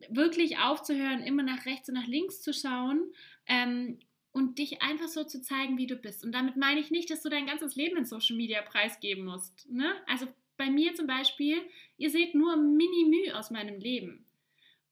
wirklich 0.09 0.57
aufzuhören, 0.57 1.23
immer 1.23 1.43
nach 1.43 1.65
rechts 1.65 1.87
und 1.87 1.95
nach 1.95 2.07
links 2.07 2.41
zu 2.41 2.53
schauen 2.53 3.13
ähm, 3.47 3.99
und 4.33 4.59
dich 4.59 4.81
einfach 4.81 5.07
so 5.07 5.23
zu 5.23 5.41
zeigen, 5.41 5.77
wie 5.77 5.87
du 5.87 5.95
bist. 5.95 6.25
Und 6.25 6.33
damit 6.33 6.57
meine 6.57 6.81
ich 6.81 6.91
nicht, 6.91 7.09
dass 7.09 7.21
du 7.21 7.29
dein 7.29 7.47
ganzes 7.47 7.77
Leben 7.77 7.95
in 7.95 8.05
Social 8.05 8.35
Media 8.35 8.61
preisgeben 8.63 9.23
musst. 9.23 9.69
Ne? 9.71 9.95
Also 10.07 10.27
bei 10.57 10.69
mir 10.69 10.95
zum 10.95 11.07
Beispiel, 11.07 11.61
ihr 11.97 12.09
seht 12.09 12.35
nur 12.35 12.55
Mini-Mühe 12.57 13.37
aus 13.37 13.51
meinem 13.51 13.79
Leben. 13.79 14.25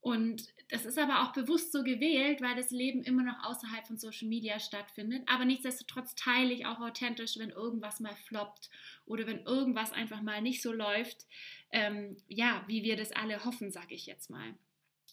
Und 0.01 0.53
das 0.69 0.85
ist 0.85 0.99
aber 0.99 1.23
auch 1.23 1.33
bewusst 1.33 1.71
so 1.71 1.83
gewählt, 1.83 2.39
weil 2.41 2.55
das 2.55 2.69
Leben 2.69 3.03
immer 3.03 3.23
noch 3.23 3.43
außerhalb 3.43 3.87
von 3.87 3.97
Social 3.97 4.27
Media 4.27 4.59
stattfindet. 4.59 5.23
Aber 5.25 5.45
nichtsdestotrotz 5.45 6.13
teile 6.13 6.53
ich 6.53 6.67
auch 6.67 6.79
authentisch, 6.79 7.37
wenn 7.39 7.49
irgendwas 7.49 7.99
mal 7.99 8.15
floppt 8.27 8.69
oder 9.05 9.25
wenn 9.25 9.43
irgendwas 9.43 9.91
einfach 9.91 10.21
mal 10.21 10.43
nicht 10.43 10.61
so 10.61 10.71
läuft, 10.71 11.25
ähm, 11.71 12.17
ja, 12.27 12.63
wie 12.67 12.83
wir 12.83 12.97
das 12.97 13.11
alle 13.11 13.45
hoffen, 13.45 13.71
sage 13.71 13.95
ich 13.95 14.05
jetzt 14.05 14.29
mal. 14.29 14.53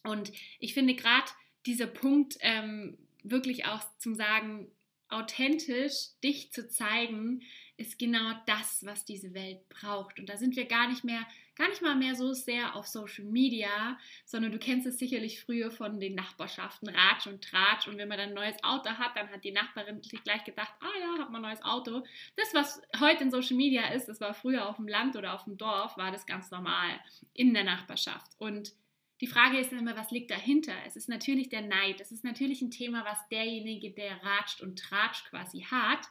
Und 0.05 0.33
ich 0.59 0.75
finde 0.75 0.95
gerade 0.95 1.31
dieser 1.65 1.87
Punkt 1.87 2.37
ähm, 2.41 2.99
wirklich 3.23 3.65
auch 3.67 3.81
zum 3.99 4.15
Sagen, 4.15 4.71
authentisch 5.09 6.09
dich 6.23 6.53
zu 6.53 6.69
zeigen, 6.69 7.43
ist 7.83 7.99
genau 7.99 8.33
das, 8.47 8.85
was 8.87 9.05
diese 9.05 9.35
Welt 9.35 9.69
braucht. 9.69 10.19
Und 10.19 10.29
da 10.29 10.37
sind 10.37 10.57
wir 10.57 10.65
gar 10.65 10.89
nicht 10.89 11.05
mehr 11.05 11.27
gar 11.57 11.69
nicht 11.69 11.83
mal 11.83 11.95
mehr 11.95 12.15
so 12.15 12.33
sehr 12.33 12.75
auf 12.75 12.87
Social 12.87 13.25
Media, 13.25 13.99
sondern 14.25 14.53
du 14.53 14.59
kennst 14.59 14.87
es 14.87 14.99
sicherlich 14.99 15.41
früher 15.41 15.71
von 15.71 16.01
den 16.01 16.15
Nachbarschaften, 16.15 16.89
Ratsch 16.89 17.27
und 17.27 17.45
Tratsch. 17.45 17.89
Und 17.89 17.99
wenn 17.99 18.09
man 18.09 18.19
dann 18.19 18.31
ein 18.31 18.35
neues 18.35 18.63
Auto 18.65 18.91
hat, 18.91 19.17
dann 19.17 19.29
hat 19.29 19.45
die 19.45 19.53
Nachbarin 19.53 20.01
gleich 20.25 20.45
gedacht, 20.45 20.73
ah 20.81 20.99
ja, 21.01 21.23
hat 21.23 21.31
man 21.31 21.45
ein 21.45 21.51
neues 21.51 21.63
Auto. 21.63 22.05
Das, 22.37 22.55
was 22.55 22.81
heute 23.01 23.25
in 23.25 23.31
Social 23.31 23.57
Media 23.57 23.89
ist, 23.93 24.07
das 24.07 24.21
war 24.21 24.35
früher 24.35 24.69
auf 24.69 24.77
dem 24.77 24.89
Land 24.89 25.17
oder 25.17 25.35
auf 25.35 25.45
dem 25.45 25.59
Dorf, 25.59 25.97
war 25.97 26.11
das 26.11 26.27
ganz 26.27 26.51
normal 26.51 26.99
in 27.35 27.53
der 27.53 27.65
Nachbarschaft. 27.65 28.33
Und 28.39 28.73
die 29.21 29.29
Frage 29.29 29.59
ist 29.59 29.73
immer, 29.73 29.97
was 29.97 30.11
liegt 30.11 30.33
dahinter? 30.33 30.75
Es 30.85 30.97
ist 30.97 31.09
natürlich 31.09 31.49
der 31.49 31.63
Neid. 31.63 32.01
Es 32.01 32.11
ist 32.11 32.25
natürlich 32.25 32.61
ein 32.61 32.73
Thema, 32.73 33.05
was 33.05 33.29
derjenige, 33.29 33.93
der 33.93 34.21
ratscht 34.21 34.61
und 34.61 34.81
tratscht 34.81 35.31
quasi 35.31 35.61
hat. 35.61 36.09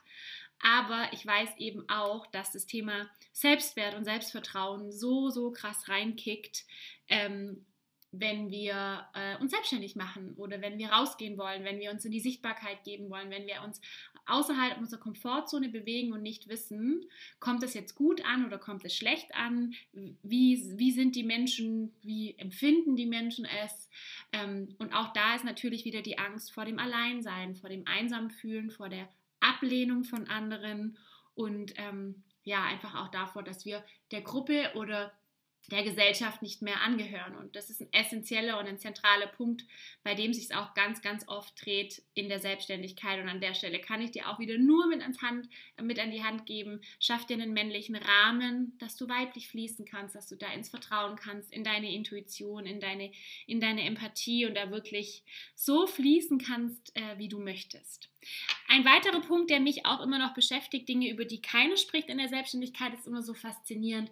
Aber 0.63 1.10
ich 1.12 1.26
weiß 1.26 1.58
eben 1.58 1.88
auch, 1.89 2.28
dass 2.28 2.52
das 2.52 2.65
Thema 2.65 3.10
Selbstwert 3.32 3.95
und 3.95 4.06
Selbstvertrauen 4.06 4.91
so, 4.91 5.30
so 5.30 5.52
krass 5.52 5.88
reinkickt, 5.88 6.65
ähm, 7.08 7.65
wenn 8.12 8.52
wir 8.52 9.08
äh, 9.13 9.38
uns 9.38 9.52
selbstständig 9.52 9.95
machen 9.95 10.34
oder 10.36 10.62
wenn 10.62 10.78
wir 10.78 10.89
rausgehen 10.89 11.38
wollen, 11.38 11.63
wenn 11.63 11.80
wir 11.80 11.91
uns 11.91 12.04
in 12.04 12.12
die 12.12 12.19
Sichtbarkeit 12.19 12.84
geben 12.84 13.10
wollen, 13.10 13.30
wenn 13.30 13.47
wir 13.47 13.62
uns 13.63 13.80
außerhalb 14.26 14.78
unserer 14.78 15.00
Komfortzone 15.00 15.69
bewegen 15.69 16.12
und 16.12 16.21
nicht 16.21 16.50
wissen, 16.50 17.06
kommt 17.39 17.63
es 17.63 17.74
jetzt 17.74 17.95
gut 17.95 18.24
an 18.26 18.45
oder 18.45 18.58
kommt 18.58 18.84
es 18.84 18.95
schlecht 18.95 19.34
an, 19.34 19.74
wie, 19.93 20.78
wie 20.78 20.91
sind 20.91 21.15
die 21.15 21.24
Menschen, 21.24 21.93
wie 22.02 22.36
empfinden 22.38 22.97
die 22.97 23.06
Menschen 23.06 23.47
es. 23.63 23.89
Ähm, 24.34 24.76
und 24.78 24.93
auch 24.93 25.13
da 25.13 25.36
ist 25.36 25.45
natürlich 25.45 25.86
wieder 25.86 26.02
die 26.02 26.19
Angst 26.19 26.52
vor 26.52 26.65
dem 26.65 26.80
Alleinsein, 26.80 27.56
vor 27.56 27.69
dem 27.69 27.88
Einsamfühlen, 27.88 28.71
vor 28.71 28.89
der 28.89 29.08
Ablehnung 29.41 30.04
von 30.04 30.27
anderen 30.27 30.97
und 31.34 31.73
ähm, 31.77 32.23
ja, 32.43 32.63
einfach 32.63 32.95
auch 32.95 33.10
davor, 33.10 33.43
dass 33.43 33.65
wir 33.65 33.84
der 34.12 34.21
Gruppe 34.21 34.71
oder 34.75 35.12
der 35.69 35.84
Gesellschaft 35.84 36.41
nicht 36.41 36.62
mehr 36.62 36.82
angehören. 36.82 37.36
Und 37.36 37.56
das 37.56 37.69
ist 37.69 37.82
ein 37.82 37.93
essentieller 37.93 38.60
und 38.60 38.67
ein 38.67 38.80
zentraler 38.80 39.27
Punkt, 39.27 39.63
bei 40.04 40.15
dem 40.15 40.34
sich 40.34 40.45
es 40.45 40.51
auch 40.51 40.73
ganz, 40.73 41.01
ganz 41.01 41.27
oft 41.27 41.54
dreht 41.63 42.01
in 42.13 42.30
der 42.30 42.39
Selbstständigkeit. 42.39 43.21
Und 43.21 43.30
an 43.30 43.41
der 43.41 43.54
Stelle 43.54 43.80
kann 43.80 44.01
ich 44.01 44.12
dir 44.12 44.30
auch 44.30 44.39
wieder 44.39 44.58
nur 44.58 44.88
mit, 44.88 45.01
ans 45.01 45.21
Hand, 45.21 45.47
mit 45.82 45.99
an 45.99 46.12
die 46.12 46.23
Hand 46.23 46.45
geben. 46.45 46.82
Schaff 46.99 47.25
dir 47.25 47.36
einen 47.36 47.54
männlichen 47.54 47.95
Rahmen, 47.95 48.75
dass 48.80 48.97
du 48.97 49.08
weiblich 49.08 49.47
fließen 49.49 49.86
kannst, 49.86 50.15
dass 50.15 50.27
du 50.27 50.36
da 50.36 50.51
ins 50.51 50.69
Vertrauen 50.69 51.15
kannst, 51.15 51.54
in 51.54 51.63
deine 51.63 51.93
Intuition, 51.93 52.65
in 52.65 52.80
deine, 52.80 53.12
in 53.45 53.60
deine 53.62 53.84
Empathie 53.84 54.45
und 54.47 54.56
da 54.56 54.71
wirklich 54.71 55.23
so 55.56 55.88
fließen 55.88 56.39
kannst, 56.39 56.95
äh, 56.97 57.17
wie 57.17 57.30
du 57.30 57.39
möchtest. 57.39 58.11
Ein 58.67 58.86
weiterer 58.86 59.21
Punkt, 59.21 59.49
der 59.49 59.60
mich 59.60 59.86
auch 59.86 60.01
immer 60.01 60.19
noch 60.19 60.34
beschäftigt, 60.34 60.88
Dinge, 60.88 61.10
über 61.10 61.25
die 61.25 61.41
keiner 61.41 61.77
spricht 61.77 62.10
in 62.10 62.17
der 62.17 62.29
Selbstständigkeit, 62.29 62.93
ist 62.93 63.07
immer 63.07 63.21
so 63.21 63.34
faszinierend. 63.34 64.12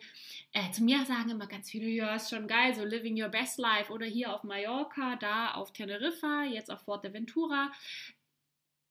Äh, 0.52 0.72
zu 0.72 0.84
mir 0.84 1.06
sagen 1.06 1.30
immer 1.30 1.48
ganz 1.48 1.70
viele, 1.70 1.88
ja, 1.88 2.16
ist 2.16 2.30
schon 2.30 2.48
geil, 2.48 2.74
so 2.74 2.84
living 2.84 3.22
your 3.22 3.30
best 3.30 3.60
life 3.60 3.92
oder 3.92 4.06
hier 4.06 4.34
auf 4.34 4.44
Mallorca, 4.44 5.16
da 5.16 5.54
auf 5.54 5.72
Teneriffa, 5.74 6.44
jetzt 6.44 6.72
auf 6.72 6.82
Fuerteventura. 6.82 7.72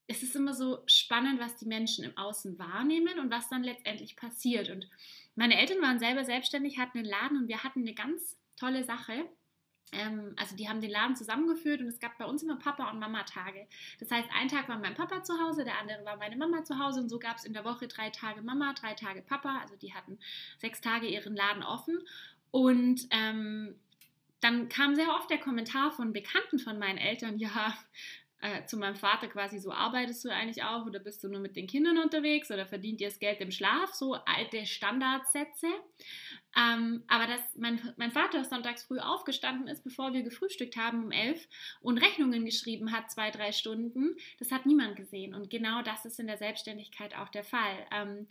Es 0.06 0.22
ist 0.22 0.36
immer 0.36 0.54
so 0.54 0.82
spannend, 0.86 1.38
was 1.40 1.56
die 1.56 1.66
Menschen 1.66 2.04
im 2.04 2.16
Außen 2.16 2.58
wahrnehmen 2.58 3.18
und 3.18 3.30
was 3.30 3.48
dann 3.48 3.62
letztendlich 3.62 4.16
passiert. 4.16 4.70
Und 4.70 4.88
meine 5.34 5.58
Eltern 5.58 5.82
waren 5.82 5.98
selber 5.98 6.24
selbstständig, 6.24 6.78
hatten 6.78 6.98
einen 6.98 7.08
Laden 7.08 7.36
und 7.36 7.48
wir 7.48 7.62
hatten 7.62 7.80
eine 7.80 7.94
ganz 7.94 8.38
tolle 8.56 8.84
Sache 8.84 9.28
ähm, 9.92 10.34
also 10.36 10.56
die 10.56 10.68
haben 10.68 10.80
den 10.80 10.90
Laden 10.90 11.16
zusammengeführt 11.16 11.80
und 11.80 11.88
es 11.88 12.00
gab 12.00 12.18
bei 12.18 12.24
uns 12.24 12.42
immer 12.42 12.58
Papa- 12.58 12.90
und 12.90 12.98
Mama-Tage. 12.98 13.66
Das 13.98 14.10
heißt, 14.10 14.28
ein 14.38 14.48
Tag 14.48 14.68
war 14.68 14.78
mein 14.78 14.94
Papa 14.94 15.22
zu 15.22 15.40
Hause, 15.40 15.64
der 15.64 15.78
andere 15.78 16.04
war 16.04 16.16
meine 16.16 16.36
Mama 16.36 16.64
zu 16.64 16.78
Hause 16.78 17.00
und 17.00 17.08
so 17.08 17.18
gab 17.18 17.36
es 17.36 17.44
in 17.44 17.52
der 17.52 17.64
Woche 17.64 17.88
drei 17.88 18.10
Tage 18.10 18.42
Mama, 18.42 18.74
drei 18.74 18.94
Tage 18.94 19.22
Papa. 19.22 19.58
Also 19.60 19.76
die 19.76 19.94
hatten 19.94 20.18
sechs 20.58 20.80
Tage 20.80 21.06
ihren 21.06 21.34
Laden 21.34 21.62
offen 21.62 21.98
und 22.50 23.06
ähm, 23.10 23.74
dann 24.40 24.68
kam 24.68 24.94
sehr 24.94 25.14
oft 25.14 25.30
der 25.30 25.38
Kommentar 25.38 25.90
von 25.90 26.12
Bekannten 26.12 26.58
von 26.58 26.78
meinen 26.78 26.98
Eltern, 26.98 27.38
ja, 27.38 27.76
äh, 28.40 28.64
zu 28.66 28.76
meinem 28.76 28.94
Vater 28.94 29.26
quasi 29.26 29.58
so, 29.58 29.72
arbeitest 29.72 30.24
du 30.24 30.28
eigentlich 30.28 30.62
auch 30.62 30.86
oder 30.86 31.00
bist 31.00 31.24
du 31.24 31.28
nur 31.28 31.40
mit 31.40 31.56
den 31.56 31.66
Kindern 31.66 31.98
unterwegs 31.98 32.50
oder 32.50 32.66
verdient 32.66 33.00
ihr 33.00 33.08
das 33.08 33.18
Geld 33.18 33.40
im 33.40 33.50
Schlaf? 33.50 33.92
So 33.94 34.14
alte 34.14 34.64
Standardsätze. 34.64 35.66
Ähm, 36.56 37.02
aber 37.08 37.26
dass 37.26 37.40
mein, 37.56 37.80
mein 37.96 38.12
Vater 38.12 38.44
sonntags 38.44 38.84
früh 38.84 39.00
aufgestanden 39.00 39.66
ist, 39.66 39.82
bevor 39.82 40.12
wir 40.12 40.22
gefrühstückt 40.22 40.76
haben 40.76 41.04
um 41.04 41.10
elf 41.10 41.48
und 41.80 41.98
Rechnungen 41.98 42.44
geschrieben 42.44 42.92
hat, 42.92 43.10
zwei, 43.10 43.30
drei 43.30 43.52
Stunden, 43.52 44.16
das 44.38 44.52
hat 44.52 44.66
niemand 44.66 44.96
gesehen. 44.96 45.34
Und 45.34 45.50
genau 45.50 45.82
das 45.82 46.04
ist 46.04 46.20
in 46.20 46.28
der 46.28 46.38
Selbstständigkeit 46.38 47.16
auch 47.16 47.28
der 47.28 47.44
Fall. 47.44 47.86
Ähm, 47.92 48.28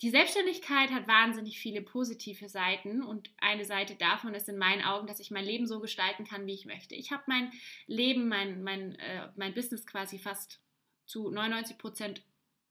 die 0.00 0.10
Selbstständigkeit 0.10 0.90
hat 0.90 1.08
wahnsinnig 1.08 1.58
viele 1.58 1.82
positive 1.82 2.48
Seiten 2.48 3.02
und 3.02 3.30
eine 3.38 3.64
Seite 3.64 3.96
davon 3.96 4.34
ist 4.34 4.48
in 4.48 4.56
meinen 4.56 4.82
Augen, 4.82 5.08
dass 5.08 5.18
ich 5.18 5.32
mein 5.32 5.44
Leben 5.44 5.66
so 5.66 5.80
gestalten 5.80 6.24
kann, 6.24 6.46
wie 6.46 6.54
ich 6.54 6.66
möchte. 6.66 6.94
Ich 6.94 7.10
habe 7.10 7.24
mein 7.26 7.50
Leben, 7.86 8.28
mein, 8.28 8.62
mein, 8.62 8.94
äh, 8.96 9.28
mein 9.36 9.54
Business 9.54 9.86
quasi 9.86 10.18
fast 10.18 10.60
zu 11.04 11.30
99 11.30 11.78
Prozent 11.78 12.22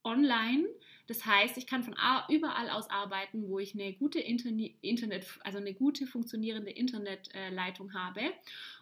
online. 0.04 0.68
Das 1.08 1.26
heißt, 1.26 1.58
ich 1.58 1.68
kann 1.68 1.84
von 1.84 1.96
überall 2.30 2.70
aus 2.70 2.90
arbeiten, 2.90 3.50
wo 3.50 3.60
ich 3.60 3.74
eine 3.74 3.94
gute 3.94 4.20
Internet, 4.20 5.26
also 5.44 5.58
eine 5.58 5.74
gute 5.74 6.08
funktionierende 6.08 6.72
Internetleitung 6.72 7.94
habe. 7.94 8.22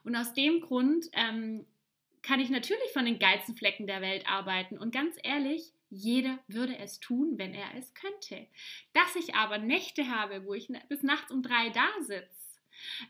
Und 0.04 0.16
aus 0.16 0.34
dem 0.34 0.62
Grund 0.62 1.06
ähm, 1.14 1.66
kann 2.22 2.40
ich 2.40 2.50
natürlich 2.50 2.92
von 2.94 3.06
den 3.06 3.20
geilsten 3.20 3.56
Flecken 3.56 3.88
der 3.88 4.02
Welt 4.02 4.28
arbeiten. 4.28 4.78
Und 4.78 4.94
ganz 4.94 5.16
ehrlich, 5.24 5.72
jeder 5.90 6.40
würde 6.48 6.78
es 6.78 7.00
tun, 7.00 7.38
wenn 7.38 7.54
er 7.54 7.76
es 7.78 7.94
könnte. 7.94 8.48
Dass 8.94 9.16
ich 9.16 9.36
aber 9.36 9.58
Nächte 9.58 10.10
habe, 10.10 10.46
wo 10.46 10.54
ich 10.54 10.70
bis 10.90 11.04
nachts 11.04 11.32
um 11.32 11.44
drei 11.44 11.70
da 11.70 11.88
sitze, 12.02 12.46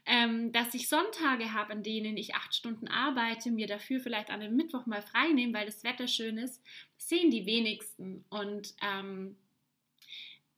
ähm, 0.06 0.52
dass 0.52 0.74
ich 0.74 0.88
Sonntage 0.88 1.54
habe, 1.54 1.74
an 1.74 1.84
denen 1.84 2.18
ich 2.18 2.36
acht 2.36 2.54
Stunden 2.54 2.88
arbeite, 2.88 3.52
mir 3.52 3.68
dafür 3.68 4.00
vielleicht 4.00 4.30
an 4.30 4.40
dem 4.40 4.56
Mittwoch 4.56 4.86
mal 4.86 5.02
frei 5.02 5.30
nehme, 5.30 5.54
weil 5.54 5.66
das 5.66 5.84
Wetter 5.84 6.08
schön 6.08 6.38
ist, 6.38 6.62
sehen 6.98 7.32
die 7.32 7.46
wenigsten. 7.46 8.24
Und 8.30 8.76
ähm, 8.82 9.36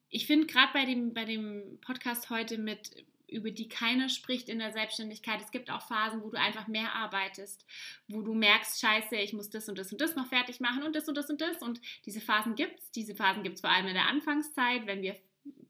ich 0.10 0.25
finde 0.25 0.47
gerade 0.47 0.73
bei 0.73 0.86
dem, 0.86 1.13
bei 1.13 1.25
dem 1.25 1.80
Podcast 1.82 2.30
heute 2.30 2.58
mit 2.58 3.06
über 3.28 3.52
die 3.52 3.68
keiner 3.68 4.10
spricht 4.10 4.50
in 4.50 4.60
der 4.60 4.72
Selbstständigkeit. 4.72 5.42
Es 5.42 5.52
gibt 5.52 5.70
auch 5.70 5.82
Phasen, 5.82 6.24
wo 6.24 6.30
du 6.30 6.40
einfach 6.40 6.68
mehr 6.68 6.94
arbeitest, 6.94 7.66
wo 8.08 8.22
du 8.22 8.34
merkst, 8.34 8.80
scheiße, 8.80 9.16
ich 9.18 9.34
muss 9.34 9.50
das 9.50 9.68
und 9.68 9.78
das 9.78 9.92
und 9.92 10.00
das 10.00 10.16
noch 10.16 10.28
fertig 10.28 10.60
machen 10.60 10.84
und 10.84 10.96
das 10.96 11.08
und 11.08 11.16
das 11.16 11.30
und 11.30 11.42
das. 11.42 11.62
Und 11.62 11.82
diese 12.06 12.22
Phasen 12.22 12.56
gibt 12.56 12.80
es. 12.80 12.92
Diese 12.92 13.16
Phasen 13.16 13.44
gibt 13.44 13.56
es 13.56 13.62
vor 13.62 13.70
allem 13.70 13.88
in 13.88 13.94
der 13.94 14.08
Anfangszeit, 14.08 14.88
wenn 14.88 15.02
wir 15.02 15.16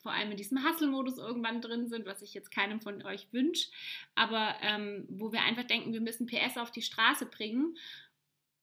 vor 0.02 0.12
allem 0.12 0.32
in 0.32 0.38
diesem 0.38 0.64
Hustle-Modus 0.64 1.18
irgendwann 1.18 1.62
drin 1.62 1.88
sind, 1.90 2.06
was 2.06 2.22
ich 2.22 2.34
jetzt 2.34 2.52
keinem 2.52 2.80
von 2.80 3.04
euch 3.04 3.28
wünsche, 3.32 3.70
aber 4.16 4.56
ähm, 4.62 5.06
wo 5.10 5.32
wir 5.32 5.42
einfach 5.42 5.64
denken, 5.64 5.94
wir 5.94 6.02
müssen 6.02 6.28
PS 6.28 6.58
auf 6.58 6.72
die 6.72 6.82
Straße 6.82 7.26
bringen. 7.26 7.78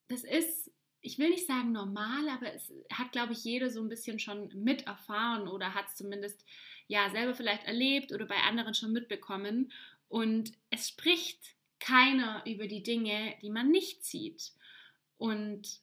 Das 0.08 0.24
ist, 0.24 0.70
ich 1.00 1.18
will 1.18 1.30
nicht 1.30 1.46
sagen 1.46 1.72
normal, 1.72 2.28
aber 2.28 2.52
es 2.52 2.72
hat, 2.92 3.12
glaube 3.12 3.32
ich, 3.32 3.44
jeder 3.44 3.70
so 3.70 3.80
ein 3.80 3.88
bisschen 3.88 4.18
schon 4.18 4.50
mit 4.54 4.86
erfahren 4.86 5.48
oder 5.48 5.74
hat 5.74 5.86
es 5.88 5.96
zumindest 5.96 6.44
ja 6.86 7.10
selber 7.10 7.34
vielleicht 7.34 7.64
erlebt 7.64 8.12
oder 8.12 8.26
bei 8.26 8.36
anderen 8.36 8.74
schon 8.74 8.92
mitbekommen. 8.92 9.72
Und 10.08 10.52
es 10.70 10.88
spricht 10.88 11.54
keiner 11.80 12.42
über 12.46 12.66
die 12.66 12.82
Dinge, 12.82 13.34
die 13.42 13.50
man 13.50 13.70
nicht 13.70 14.04
sieht. 14.04 14.52
Und 15.18 15.80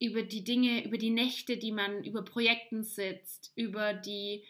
über 0.00 0.22
die 0.22 0.44
Dinge, 0.44 0.84
über 0.84 0.98
die 0.98 1.10
Nächte, 1.10 1.56
die 1.56 1.72
man 1.72 2.04
über 2.04 2.22
Projekten 2.22 2.82
sitzt, 2.82 3.52
über 3.54 3.92
die 3.92 4.44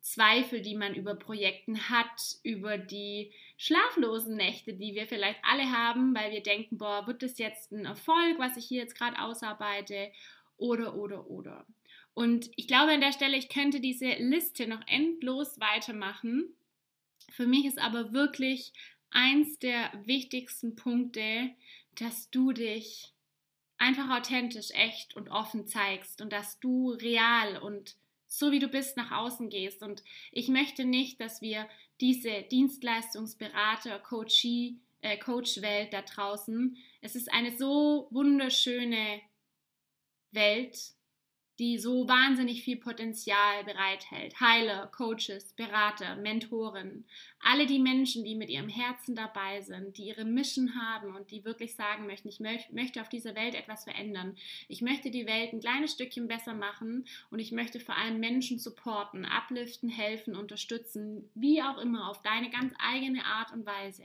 Zweifel, 0.00 0.60
die 0.60 0.76
man 0.76 0.94
über 0.94 1.16
Projekten 1.16 1.88
hat, 1.88 2.36
über 2.42 2.78
die 2.78 3.32
schlaflosen 3.56 4.36
Nächte, 4.36 4.74
die 4.74 4.94
wir 4.94 5.06
vielleicht 5.06 5.40
alle 5.42 5.72
haben, 5.72 6.14
weil 6.14 6.32
wir 6.32 6.42
denken, 6.42 6.78
boah, 6.78 7.06
wird 7.06 7.22
das 7.22 7.38
jetzt 7.38 7.72
ein 7.72 7.86
Erfolg, 7.86 8.38
was 8.38 8.56
ich 8.56 8.66
hier 8.66 8.82
jetzt 8.82 8.96
gerade 8.96 9.20
ausarbeite, 9.20 10.12
oder, 10.58 10.94
oder, 10.94 11.28
oder. 11.28 11.66
Und 12.16 12.50
ich 12.56 12.66
glaube 12.66 12.92
an 12.92 13.02
der 13.02 13.12
Stelle, 13.12 13.36
ich 13.36 13.50
könnte 13.50 13.78
diese 13.78 14.06
Liste 14.14 14.66
noch 14.66 14.80
endlos 14.86 15.60
weitermachen. 15.60 16.48
Für 17.30 17.46
mich 17.46 17.66
ist 17.66 17.78
aber 17.78 18.14
wirklich 18.14 18.72
eins 19.10 19.58
der 19.58 19.92
wichtigsten 20.06 20.76
Punkte, 20.76 21.50
dass 21.94 22.30
du 22.30 22.52
dich 22.52 23.12
einfach 23.76 24.16
authentisch, 24.16 24.70
echt 24.70 25.14
und 25.14 25.28
offen 25.28 25.66
zeigst 25.66 26.22
und 26.22 26.32
dass 26.32 26.58
du 26.58 26.92
real 26.92 27.58
und 27.58 27.96
so 28.26 28.50
wie 28.50 28.60
du 28.60 28.68
bist 28.68 28.96
nach 28.96 29.10
außen 29.10 29.50
gehst. 29.50 29.82
Und 29.82 30.02
ich 30.32 30.48
möchte 30.48 30.86
nicht, 30.86 31.20
dass 31.20 31.42
wir 31.42 31.68
diese 32.00 32.44
Dienstleistungsberater, 32.50 33.98
Coachie, 33.98 34.80
äh, 35.02 35.18
Coach-Welt 35.18 35.92
da 35.92 36.00
draußen, 36.00 36.78
es 37.02 37.14
ist 37.14 37.30
eine 37.30 37.54
so 37.54 38.08
wunderschöne 38.10 39.20
Welt, 40.30 40.95
die 41.58 41.78
so 41.78 42.06
wahnsinnig 42.06 42.62
viel 42.62 42.76
Potenzial 42.76 43.64
bereithält. 43.64 44.38
Heiler, 44.40 44.88
Coaches, 44.88 45.54
Berater, 45.54 46.16
Mentoren, 46.16 47.04
alle 47.40 47.66
die 47.66 47.78
Menschen, 47.78 48.24
die 48.24 48.34
mit 48.34 48.50
ihrem 48.50 48.68
Herzen 48.68 49.14
dabei 49.14 49.62
sind, 49.62 49.96
die 49.96 50.08
ihre 50.08 50.24
Mission 50.24 50.74
haben 50.74 51.14
und 51.14 51.30
die 51.30 51.44
wirklich 51.44 51.74
sagen 51.74 52.06
möchten, 52.06 52.28
ich 52.28 52.40
möchte 52.40 53.00
auf 53.00 53.08
dieser 53.08 53.34
Welt 53.34 53.54
etwas 53.54 53.84
verändern. 53.84 54.36
Ich 54.68 54.82
möchte 54.82 55.10
die 55.10 55.26
Welt 55.26 55.52
ein 55.52 55.60
kleines 55.60 55.92
Stückchen 55.92 56.28
besser 56.28 56.54
machen 56.54 57.06
und 57.30 57.38
ich 57.38 57.52
möchte 57.52 57.80
vor 57.80 57.96
allem 57.96 58.20
Menschen 58.20 58.58
supporten, 58.58 59.24
upliften, 59.24 59.88
helfen, 59.88 60.36
unterstützen, 60.36 61.30
wie 61.34 61.62
auch 61.62 61.78
immer, 61.78 62.10
auf 62.10 62.20
deine 62.22 62.50
ganz 62.50 62.74
eigene 62.78 63.24
Art 63.24 63.52
und 63.52 63.64
Weise. 63.64 64.04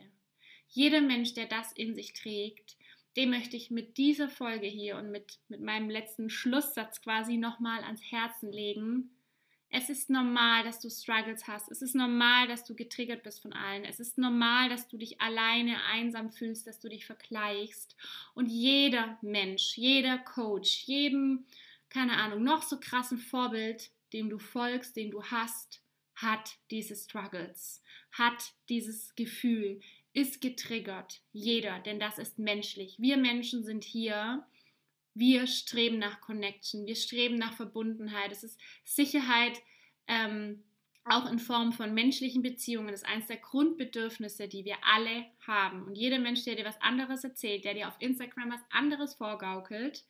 Jeder 0.70 1.02
Mensch, 1.02 1.34
der 1.34 1.48
das 1.48 1.74
in 1.74 1.96
sich 1.96 2.14
trägt, 2.14 2.78
dem 3.16 3.32
möchte 3.32 3.58
ich 3.58 3.72
mit 3.72 3.98
dieser 3.98 4.30
Folge 4.30 4.68
hier 4.68 4.98
und 4.98 5.12
mit, 5.12 5.40
mit 5.50 5.62
meinem 5.62 5.90
letzten 5.90 6.30
Schlusssatz 6.30 7.02
quasi 7.02 7.38
nochmal 7.38 7.84
ans 7.84 8.02
Herzen 8.12 8.52
legen. 8.52 9.12
Es 9.74 9.90
ist 9.90 10.10
normal, 10.10 10.64
dass 10.64 10.82
du 10.82 10.90
Struggles 10.90 11.48
hast. 11.48 11.72
Es 11.72 11.82
ist 11.82 11.96
normal, 11.96 12.48
dass 12.48 12.66
du 12.66 12.76
getriggert 12.76 13.24
bist 13.24 13.42
von 13.42 13.54
allen. 13.54 13.86
Es 13.86 14.02
ist 14.02 14.18
normal, 14.18 14.68
dass 14.68 14.90
du 14.90 14.98
dich 14.98 15.22
alleine 15.22 15.82
einsam 15.86 16.30
fühlst, 16.30 16.68
dass 16.68 16.82
du 16.82 16.90
dich 16.90 17.06
vergleichst. 17.06 17.96
Und 18.34 18.48
jeder 18.48 19.18
Mensch, 19.22 19.78
jeder 19.78 20.18
Coach, 20.18 20.84
jedem, 20.86 21.46
keine 21.90 22.18
Ahnung, 22.18 22.44
noch 22.44 22.64
so 22.64 22.80
krassen 22.80 23.18
Vorbild, 23.18 23.92
dem 24.12 24.30
du 24.30 24.40
folgst, 24.40 24.98
den 24.98 25.10
du 25.10 25.24
hast, 25.24 25.82
hat 26.16 26.58
diese 26.70 26.96
Struggles, 26.96 27.82
hat 28.12 28.54
dieses 28.68 29.16
Gefühl, 29.16 29.80
ist 30.14 30.42
getriggert. 30.42 31.22
Jeder, 31.32 31.80
denn 31.80 32.00
das 32.00 32.18
ist 32.18 32.40
menschlich. 32.40 32.98
Wir 33.00 33.18
Menschen 33.18 33.64
sind 33.64 33.84
hier. 33.84 34.46
Wir 35.14 35.48
streben 35.48 36.00
nach 36.00 36.22
Connection. 36.22 36.86
Wir 36.86 36.96
streben 36.96 37.36
nach 37.36 37.54
Verbundenheit. 37.54 38.32
Es 38.32 38.44
ist 38.44 38.60
Sicherheit. 38.84 39.62
Ähm, 40.08 40.64
auch 41.04 41.30
in 41.32 41.40
Form 41.40 41.74
von 41.74 41.94
menschlichen 41.94 42.44
Beziehungen 42.44 42.90
das 42.90 43.02
ist 43.02 43.08
eines 43.08 43.28
der 43.28 43.38
Grundbedürfnisse, 43.38 44.48
die 44.48 44.66
wir 44.66 44.78
alle 44.84 45.26
haben. 45.48 45.84
Und 45.84 45.96
jeder 45.96 46.20
Mensch, 46.20 46.44
der 46.44 46.56
dir 46.56 46.66
was 46.66 46.80
anderes 46.82 47.24
erzählt, 47.24 47.66
der 47.66 47.74
dir 47.74 47.88
auf 47.88 47.96
Instagram 48.00 48.52
was 48.52 48.62
anderes 48.70 49.16
vorgaukelt, 49.16 50.04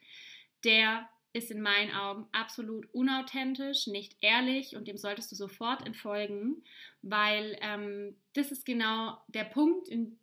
der 0.65 1.07
ist 1.33 1.51
in 1.51 1.61
meinen 1.61 1.93
Augen 1.93 2.27
absolut 2.31 2.93
unauthentisch, 2.93 3.87
nicht 3.87 4.17
ehrlich 4.21 4.75
und 4.75 4.87
dem 4.87 4.97
solltest 4.97 5.31
du 5.31 5.35
sofort 5.35 5.85
entfolgen, 5.85 6.63
weil 7.01 7.57
ähm, 7.61 8.15
das 8.33 8.51
ist 8.51 8.65
genau 8.65 9.17
der 9.27 9.45
Punkt, 9.45 9.87
in 9.87 10.17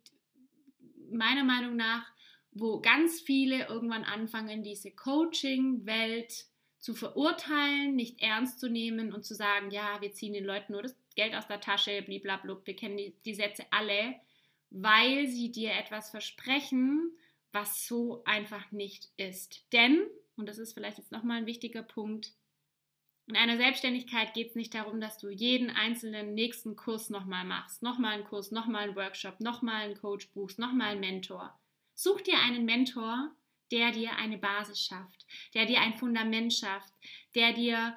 meiner 1.11 1.43
Meinung 1.43 1.75
nach, 1.75 2.05
wo 2.51 2.79
ganz 2.79 3.21
viele 3.21 3.67
irgendwann 3.67 4.03
anfangen, 4.03 4.63
diese 4.63 4.91
Coaching-Welt 4.91 6.45
zu 6.79 6.93
verurteilen, 6.93 7.95
nicht 7.95 8.21
ernst 8.21 8.59
zu 8.59 8.69
nehmen 8.69 9.13
und 9.13 9.25
zu 9.25 9.35
sagen, 9.35 9.71
ja, 9.71 10.01
wir 10.01 10.13
ziehen 10.13 10.33
den 10.33 10.45
Leuten 10.45 10.73
nur 10.73 10.83
das 10.83 10.95
Geld 11.15 11.35
aus 11.35 11.47
der 11.47 11.59
Tasche, 11.59 12.01
blablabla, 12.01 12.61
wir 12.63 12.75
kennen 12.75 12.97
die, 12.97 13.13
die 13.25 13.33
Sätze 13.33 13.65
alle, 13.71 14.15
weil 14.69 15.27
sie 15.27 15.51
dir 15.51 15.73
etwas 15.73 16.11
versprechen, 16.11 17.11
was 17.51 17.87
so 17.87 18.23
einfach 18.25 18.71
nicht 18.71 19.09
ist. 19.17 19.65
Denn 19.73 20.07
und 20.39 20.47
das 20.47 20.57
ist 20.57 20.73
vielleicht 20.73 20.97
jetzt 20.97 21.11
nochmal 21.11 21.37
ein 21.37 21.45
wichtiger 21.45 21.83
Punkt, 21.83 22.33
in 23.29 23.35
einer 23.35 23.57
Selbstständigkeit 23.57 24.33
geht 24.33 24.49
es 24.49 24.55
nicht 24.55 24.73
darum, 24.73 24.99
dass 24.99 25.19
du 25.19 25.29
jeden 25.29 25.69
einzelnen 25.69 26.33
nächsten 26.33 26.75
Kurs 26.75 27.11
nochmal 27.11 27.45
machst, 27.45 27.83
nochmal 27.83 28.15
einen 28.15 28.23
Kurs, 28.23 28.49
nochmal 28.49 28.85
einen 28.85 28.95
Workshop, 28.95 29.39
nochmal 29.39 29.83
einen 29.83 29.95
Coach 29.95 30.29
buchst, 30.29 30.57
nochmal 30.57 30.93
einen 30.93 30.99
Mentor. 30.99 31.55
Such 31.93 32.21
dir 32.21 32.39
einen 32.39 32.65
Mentor, 32.65 33.31
der 33.71 33.91
dir 33.91 34.15
eine 34.15 34.39
Basis 34.39 34.81
schafft, 34.83 35.27
der 35.53 35.67
dir 35.67 35.79
ein 35.79 35.93
Fundament 35.93 36.53
schafft, 36.53 36.91
der 37.35 37.53
dir 37.53 37.95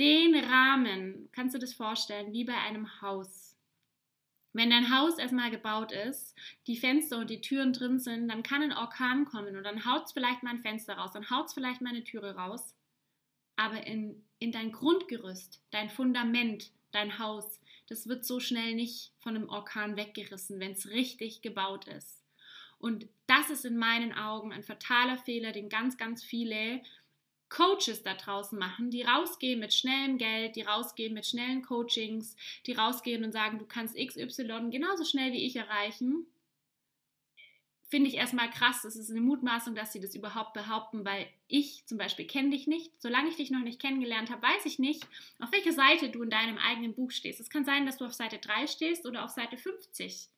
den 0.00 0.34
Rahmen, 0.34 1.28
kannst 1.30 1.54
du 1.54 1.60
das 1.60 1.74
vorstellen, 1.74 2.32
wie 2.32 2.42
bei 2.42 2.56
einem 2.56 3.00
Haus, 3.00 3.51
wenn 4.52 4.70
dein 4.70 4.94
Haus 4.94 5.18
erstmal 5.18 5.50
gebaut 5.50 5.92
ist, 5.92 6.34
die 6.66 6.76
Fenster 6.76 7.18
und 7.18 7.30
die 7.30 7.40
Türen 7.40 7.72
drin 7.72 7.98
sind, 7.98 8.28
dann 8.28 8.42
kann 8.42 8.62
ein 8.62 8.72
Orkan 8.72 9.24
kommen 9.24 9.56
und 9.56 9.64
dann 9.64 9.84
haut 9.86 10.06
es 10.06 10.12
vielleicht 10.12 10.42
mal 10.42 10.50
ein 10.50 10.62
Fenster 10.62 10.94
raus, 10.94 11.12
dann 11.12 11.30
haut 11.30 11.46
es 11.46 11.54
vielleicht 11.54 11.80
mal 11.80 11.90
eine 11.90 12.04
Türe 12.04 12.36
raus. 12.36 12.74
Aber 13.56 13.86
in, 13.86 14.22
in 14.38 14.52
dein 14.52 14.72
Grundgerüst, 14.72 15.62
dein 15.70 15.90
Fundament, 15.90 16.70
dein 16.90 17.18
Haus, 17.18 17.60
das 17.88 18.08
wird 18.08 18.24
so 18.24 18.40
schnell 18.40 18.74
nicht 18.74 19.12
von 19.20 19.36
einem 19.36 19.48
Orkan 19.48 19.96
weggerissen, 19.96 20.60
wenn 20.60 20.72
es 20.72 20.88
richtig 20.88 21.42
gebaut 21.42 21.86
ist. 21.88 22.22
Und 22.78 23.06
das 23.26 23.48
ist 23.50 23.64
in 23.64 23.76
meinen 23.76 24.12
Augen 24.12 24.52
ein 24.52 24.64
fataler 24.64 25.16
Fehler, 25.16 25.52
den 25.52 25.68
ganz, 25.68 25.96
ganz 25.96 26.24
viele 26.24 26.82
Coaches 27.52 28.02
da 28.02 28.14
draußen 28.14 28.58
machen, 28.58 28.90
die 28.90 29.02
rausgehen 29.02 29.60
mit 29.60 29.74
schnellem 29.74 30.16
Geld, 30.16 30.56
die 30.56 30.62
rausgehen 30.62 31.12
mit 31.12 31.26
schnellen 31.26 31.62
Coachings, 31.62 32.34
die 32.66 32.72
rausgehen 32.72 33.24
und 33.24 33.32
sagen, 33.32 33.58
du 33.58 33.66
kannst 33.66 33.94
XY 33.94 34.70
genauso 34.70 35.04
schnell 35.04 35.32
wie 35.32 35.44
ich 35.44 35.56
erreichen. 35.56 36.26
Finde 37.88 38.08
ich 38.08 38.16
erstmal 38.16 38.48
krass. 38.48 38.84
Es 38.84 38.96
ist 38.96 39.10
eine 39.10 39.20
Mutmaßung, 39.20 39.74
dass 39.74 39.92
sie 39.92 40.00
das 40.00 40.14
überhaupt 40.14 40.54
behaupten, 40.54 41.04
weil 41.04 41.26
ich 41.46 41.84
zum 41.84 41.98
Beispiel 41.98 42.26
kenne 42.26 42.48
dich 42.48 42.66
nicht. 42.66 42.90
Solange 42.98 43.28
ich 43.28 43.36
dich 43.36 43.50
noch 43.50 43.60
nicht 43.60 43.82
kennengelernt 43.82 44.30
habe, 44.30 44.40
weiß 44.40 44.64
ich 44.64 44.78
nicht, 44.78 45.06
auf 45.38 45.52
welcher 45.52 45.72
Seite 45.72 46.08
du 46.08 46.22
in 46.22 46.30
deinem 46.30 46.56
eigenen 46.56 46.94
Buch 46.94 47.10
stehst. 47.10 47.38
Es 47.38 47.50
kann 47.50 47.66
sein, 47.66 47.84
dass 47.84 47.98
du 47.98 48.06
auf 48.06 48.14
Seite 48.14 48.38
3 48.38 48.66
stehst 48.66 49.04
oder 49.04 49.26
auf 49.26 49.30
Seite 49.30 49.58
50. 49.58 50.30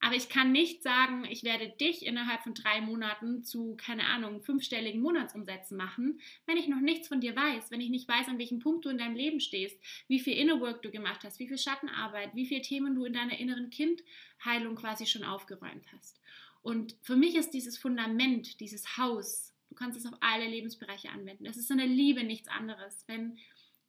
Aber 0.00 0.14
ich 0.14 0.28
kann 0.28 0.52
nicht 0.52 0.82
sagen, 0.82 1.24
ich 1.28 1.42
werde 1.42 1.68
dich 1.68 2.06
innerhalb 2.06 2.42
von 2.42 2.54
drei 2.54 2.80
Monaten 2.80 3.42
zu, 3.42 3.76
keine 3.76 4.04
Ahnung, 4.06 4.40
fünfstelligen 4.42 5.00
Monatsumsätzen 5.00 5.76
machen, 5.76 6.20
wenn 6.46 6.56
ich 6.56 6.68
noch 6.68 6.80
nichts 6.80 7.08
von 7.08 7.20
dir 7.20 7.34
weiß, 7.34 7.70
wenn 7.70 7.80
ich 7.80 7.90
nicht 7.90 8.08
weiß, 8.08 8.28
an 8.28 8.38
welchem 8.38 8.60
Punkt 8.60 8.84
du 8.84 8.90
in 8.90 8.98
deinem 8.98 9.16
Leben 9.16 9.40
stehst, 9.40 9.80
wie 10.06 10.20
viel 10.20 10.36
Inner 10.36 10.60
Work 10.60 10.82
du 10.82 10.90
gemacht 10.90 11.24
hast, 11.24 11.40
wie 11.40 11.48
viel 11.48 11.58
Schattenarbeit, 11.58 12.34
wie 12.34 12.46
viele 12.46 12.62
Themen 12.62 12.94
du 12.94 13.04
in 13.04 13.12
deiner 13.12 13.38
inneren 13.38 13.70
Kindheilung 13.70 14.76
quasi 14.76 15.06
schon 15.06 15.24
aufgeräumt 15.24 15.84
hast. 15.92 16.20
Und 16.62 16.96
für 17.02 17.16
mich 17.16 17.34
ist 17.34 17.50
dieses 17.50 17.76
Fundament, 17.76 18.60
dieses 18.60 18.98
Haus, 18.98 19.52
du 19.68 19.74
kannst 19.74 19.98
es 19.98 20.06
auf 20.06 20.16
alle 20.20 20.46
Lebensbereiche 20.46 21.10
anwenden. 21.10 21.44
Das 21.44 21.56
ist 21.56 21.72
eine 21.72 21.86
Liebe, 21.86 22.22
nichts 22.22 22.48
anderes. 22.48 23.04
Wenn 23.06 23.38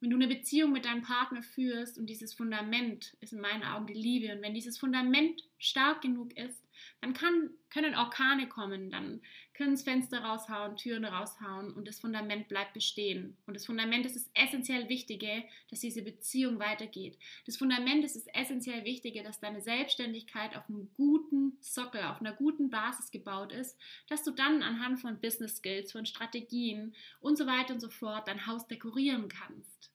wenn 0.00 0.10
du 0.10 0.16
eine 0.16 0.28
Beziehung 0.28 0.72
mit 0.72 0.86
deinem 0.86 1.02
Partner 1.02 1.42
führst 1.42 1.98
und 1.98 2.06
dieses 2.06 2.32
Fundament 2.32 3.16
ist 3.20 3.32
in 3.32 3.40
meinen 3.40 3.62
Augen 3.62 3.86
die 3.86 3.94
Liebe. 3.94 4.34
Und 4.34 4.42
wenn 4.42 4.54
dieses 4.54 4.78
Fundament 4.78 5.42
stark 5.58 6.00
genug 6.00 6.36
ist, 6.36 6.62
dann 7.00 7.14
kann, 7.14 7.50
können 7.70 7.94
Orkane 7.94 8.48
kommen, 8.48 8.90
dann 8.90 9.20
können 9.54 9.74
es 9.74 9.82
Fenster 9.82 10.20
raushauen, 10.20 10.76
Türen 10.76 11.04
raushauen 11.04 11.72
und 11.72 11.86
das 11.86 12.00
Fundament 12.00 12.48
bleibt 12.48 12.72
bestehen. 12.72 13.36
Und 13.46 13.54
das 13.54 13.66
Fundament 13.66 14.06
ist 14.06 14.16
das 14.16 14.30
essentiell 14.34 14.88
Wichtige, 14.88 15.44
dass 15.68 15.80
diese 15.80 16.02
Beziehung 16.02 16.58
weitergeht. 16.58 17.18
Das 17.46 17.56
Fundament 17.56 18.04
ist 18.04 18.16
das 18.16 18.26
essentiell 18.34 18.84
Wichtige, 18.84 19.22
dass 19.22 19.40
deine 19.40 19.60
Selbstständigkeit 19.60 20.56
auf 20.56 20.68
einem 20.68 20.90
guten 20.94 21.58
Sockel, 21.60 22.02
auf 22.02 22.20
einer 22.20 22.32
guten 22.32 22.70
Basis 22.70 23.10
gebaut 23.10 23.52
ist, 23.52 23.78
dass 24.08 24.24
du 24.24 24.30
dann 24.30 24.62
anhand 24.62 25.00
von 25.00 25.20
Business 25.20 25.56
Skills, 25.56 25.92
von 25.92 26.06
Strategien 26.06 26.94
und 27.20 27.36
so 27.36 27.46
weiter 27.46 27.74
und 27.74 27.80
so 27.80 27.90
fort 27.90 28.28
dein 28.28 28.46
Haus 28.46 28.66
dekorieren 28.66 29.28
kannst. 29.28 29.92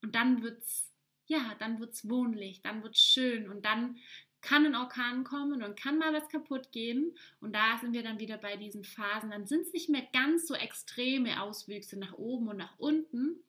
Und 0.00 0.14
dann 0.14 0.42
wird's 0.42 0.88
ja, 1.28 1.54
dann 1.58 1.78
wird's 1.78 2.08
wohnlich, 2.08 2.62
dann 2.62 2.82
wird's 2.82 3.02
schön 3.02 3.48
und 3.48 3.64
dann 3.64 3.98
kann 4.40 4.66
ein 4.66 4.74
Orkan 4.74 5.24
kommen 5.24 5.62
und 5.62 5.78
kann 5.78 5.98
mal 5.98 6.12
was 6.12 6.28
kaputt 6.28 6.70
gehen. 6.72 7.16
Und 7.40 7.54
da 7.54 7.78
sind 7.78 7.92
wir 7.92 8.02
dann 8.02 8.20
wieder 8.20 8.38
bei 8.38 8.56
diesen 8.56 8.84
Phasen. 8.84 9.30
Dann 9.30 9.46
sind 9.46 9.62
es 9.62 9.72
nicht 9.72 9.88
mehr 9.88 10.06
ganz 10.12 10.46
so 10.46 10.54
extreme 10.54 11.42
Auswüchse 11.42 11.98
nach 11.98 12.14
oben 12.14 12.48
und 12.48 12.56
nach 12.56 12.78
unten, 12.78 13.42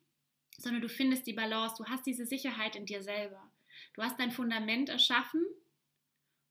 sondern 0.58 0.82
du 0.82 0.88
findest 0.88 1.26
die 1.26 1.32
Balance. 1.32 1.76
Du 1.78 1.86
hast 1.86 2.06
diese 2.06 2.26
Sicherheit 2.26 2.76
in 2.76 2.86
dir 2.86 3.02
selber. 3.02 3.50
Du 3.94 4.02
hast 4.02 4.18
dein 4.18 4.32
Fundament 4.32 4.88
erschaffen. 4.88 5.44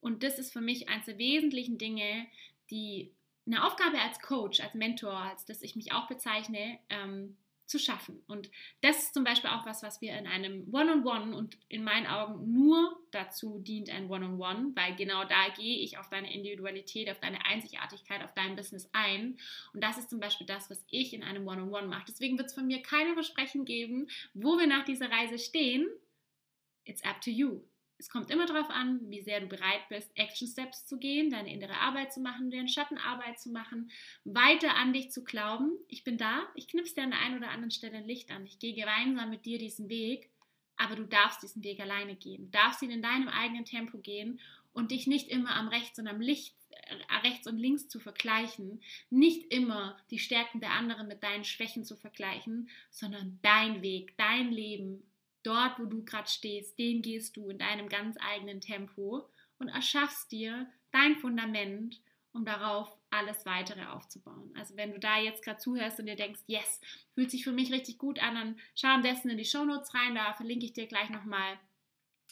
Und 0.02 0.24
das 0.24 0.40
ist 0.40 0.54
für 0.54 0.62
mich 0.62 0.88
eines 0.88 1.06
der 1.06 1.18
wesentlichen 1.18 1.78
Dinge, 1.78 2.26
die 2.70 3.12
eine 3.46 3.66
Aufgabe 3.66 4.00
als 4.00 4.20
Coach, 4.22 4.62
als 4.62 4.74
Mentor, 4.74 5.14
als 5.14 5.46
das 5.46 5.62
ich 5.62 5.76
mich 5.76 5.92
auch 5.92 6.08
bezeichne, 6.08 6.80
ähm, 6.90 7.36
zu 7.70 7.80
schaffen. 7.80 8.22
Und 8.28 8.50
das 8.82 9.04
ist 9.04 9.14
zum 9.14 9.24
Beispiel 9.24 9.50
auch 9.50 9.66
was, 9.66 9.84
was 9.84 10.02
wir 10.02 10.18
in 10.18 10.28
einem 10.28 10.68
One-on-One 10.74 11.04
-on 11.04 11.30
-One 11.30 11.34
und 11.34 11.58
in 11.70 11.84
meinen 11.84 12.08
Augen 12.08 12.52
nur 12.52 13.00
dazu 13.12 13.60
dient 13.60 13.90
ein 13.90 14.10
One-on-One, 14.10 14.60
-on 14.60 14.66
-One, 14.66 14.76
weil 14.76 14.96
genau 14.96 15.24
da 15.24 15.50
gehe 15.56 15.80
ich 15.80 15.98
auf 15.98 16.10
deine 16.10 16.34
Individualität, 16.34 17.10
auf 17.10 17.20
deine 17.20 17.46
Einzigartigkeit, 17.46 18.24
auf 18.24 18.34
dein 18.34 18.56
Business 18.56 18.90
ein. 18.92 19.38
Und 19.74 19.84
das 19.84 19.98
ist 19.98 20.10
zum 20.10 20.20
Beispiel 20.20 20.48
das, 20.48 20.70
was 20.70 20.84
ich 20.90 21.14
in 21.14 21.24
einem 21.24 21.48
One-on-One 21.48 21.78
-on 21.78 21.84
-One 21.84 21.90
mache. 21.90 22.06
Deswegen 22.08 22.38
wird 22.38 22.48
es 22.48 22.56
von 22.56 22.66
mir 22.68 22.82
keine 22.82 23.14
Versprechen 23.14 23.66
geben, 23.66 24.08
wo 24.34 24.58
wir 24.58 24.68
nach 24.68 24.86
dieser 24.86 25.12
Reise 25.12 25.38
stehen. 25.38 25.88
It's 26.86 27.04
up 27.04 27.22
to 27.22 27.30
you. 27.30 27.62
Es 28.00 28.10
kommt 28.10 28.32
immer 28.32 28.46
darauf 28.46 28.70
an, 28.70 29.02
wie 29.12 29.22
sehr 29.22 29.42
du 29.42 29.48
bereit 29.48 29.90
bist, 29.90 30.10
Action 30.16 30.48
Steps 30.48 30.86
zu 30.86 30.98
gehen, 30.98 31.30
deine 31.30 31.52
innere 31.52 31.76
Arbeit 31.76 32.14
zu 32.14 32.22
machen, 32.22 32.50
deine 32.50 32.70
Schattenarbeit 32.70 33.38
zu 33.38 33.52
machen, 33.52 33.92
weiter 34.24 34.74
an 34.78 34.94
dich 34.94 35.12
zu 35.12 35.26
glauben. 35.26 35.74
Ich 35.90 36.06
bin 36.06 36.18
da, 36.18 36.48
ich 36.56 36.70
knipse 36.70 36.96
dir 36.96 37.04
an 37.04 37.12
der 37.12 37.20
einen 37.20 37.38
oder 37.38 37.50
anderen 37.50 37.72
Stelle 37.72 37.98
ein 37.98 38.08
Licht 38.08 38.32
an. 38.32 38.46
Ich 38.46 38.58
gehe 38.58 38.74
gemeinsam 38.74 39.30
mit 39.30 39.46
dir 39.46 39.60
diesen 39.60 39.90
Weg, 39.90 40.30
aber 40.78 40.96
du 40.96 41.04
darfst 41.04 41.44
diesen 41.44 41.62
Weg 41.66 41.82
alleine 41.82 42.16
gehen. 42.16 42.46
Du 42.46 42.58
darfst 42.58 42.82
ihn 42.82 42.90
in 42.90 43.02
deinem 43.02 43.28
eigenen 43.28 43.66
Tempo 43.66 43.98
gehen 43.98 44.40
und 44.72 44.92
dich 44.92 45.06
nicht 45.06 45.28
immer 45.28 45.54
am 45.56 45.68
rechts 45.68 46.00
und 46.00 46.08
am 46.08 46.22
Licht 46.22 46.56
äh, 46.70 47.28
rechts 47.28 47.48
und 47.48 47.58
links 47.58 47.90
zu 47.90 48.00
vergleichen, 48.00 48.82
nicht 49.10 49.52
immer 49.54 49.98
die 50.10 50.20
Stärken 50.20 50.62
der 50.62 50.72
anderen 50.72 51.10
mit 51.10 51.22
deinen 51.22 51.44
Schwächen 51.44 51.84
zu 51.84 51.98
vergleichen, 51.98 52.70
sondern 52.92 53.40
dein 53.42 53.82
Weg, 53.82 54.16
dein 54.16 54.54
Leben, 54.54 55.04
dort, 55.44 55.80
wo 55.80 55.86
du 55.86 56.04
gerade 56.04 56.30
stehst, 56.30 56.78
den 56.78 57.02
gehst 57.02 57.38
du 57.38 57.50
in 57.50 57.60
deinem 57.60 57.90
ganz 57.90 58.18
eigenen 58.20 58.62
Tempo 58.62 59.28
und 59.58 59.70
erschaffst 59.70 60.32
dir 60.32 60.68
dein 60.92 61.16
Fundament, 61.18 62.02
um 62.32 62.46
darauf 62.46 62.96
alles 63.10 63.46
weitere 63.46 63.86
aufzubauen. 63.86 64.54
Also 64.58 64.76
wenn 64.78 64.92
du 64.92 65.00
da 65.00 65.20
jetzt 65.20 65.44
gerade 65.44 65.60
zuhörst 65.60 66.00
und 66.00 66.06
dir 66.06 66.16
denkst, 66.16 66.42
yes, 66.48 66.80
fühlt 67.16 67.32
sich 67.32 67.44
für 67.44 67.52
mich 67.52 67.72
richtig 67.72 67.98
gut 67.98 68.22
an, 68.22 68.36
dann 68.36 68.60
schau 68.76 68.90
am 68.90 69.02
besten 69.02 69.30
in 69.30 69.38
die 69.38 69.46
Shownotes 69.46 69.94
rein, 69.94 70.16
da 70.16 70.34
verlinke 70.34 70.66
ich 70.66 70.74
dir 70.74 70.88
gleich 70.88 71.10
nochmal 71.10 71.60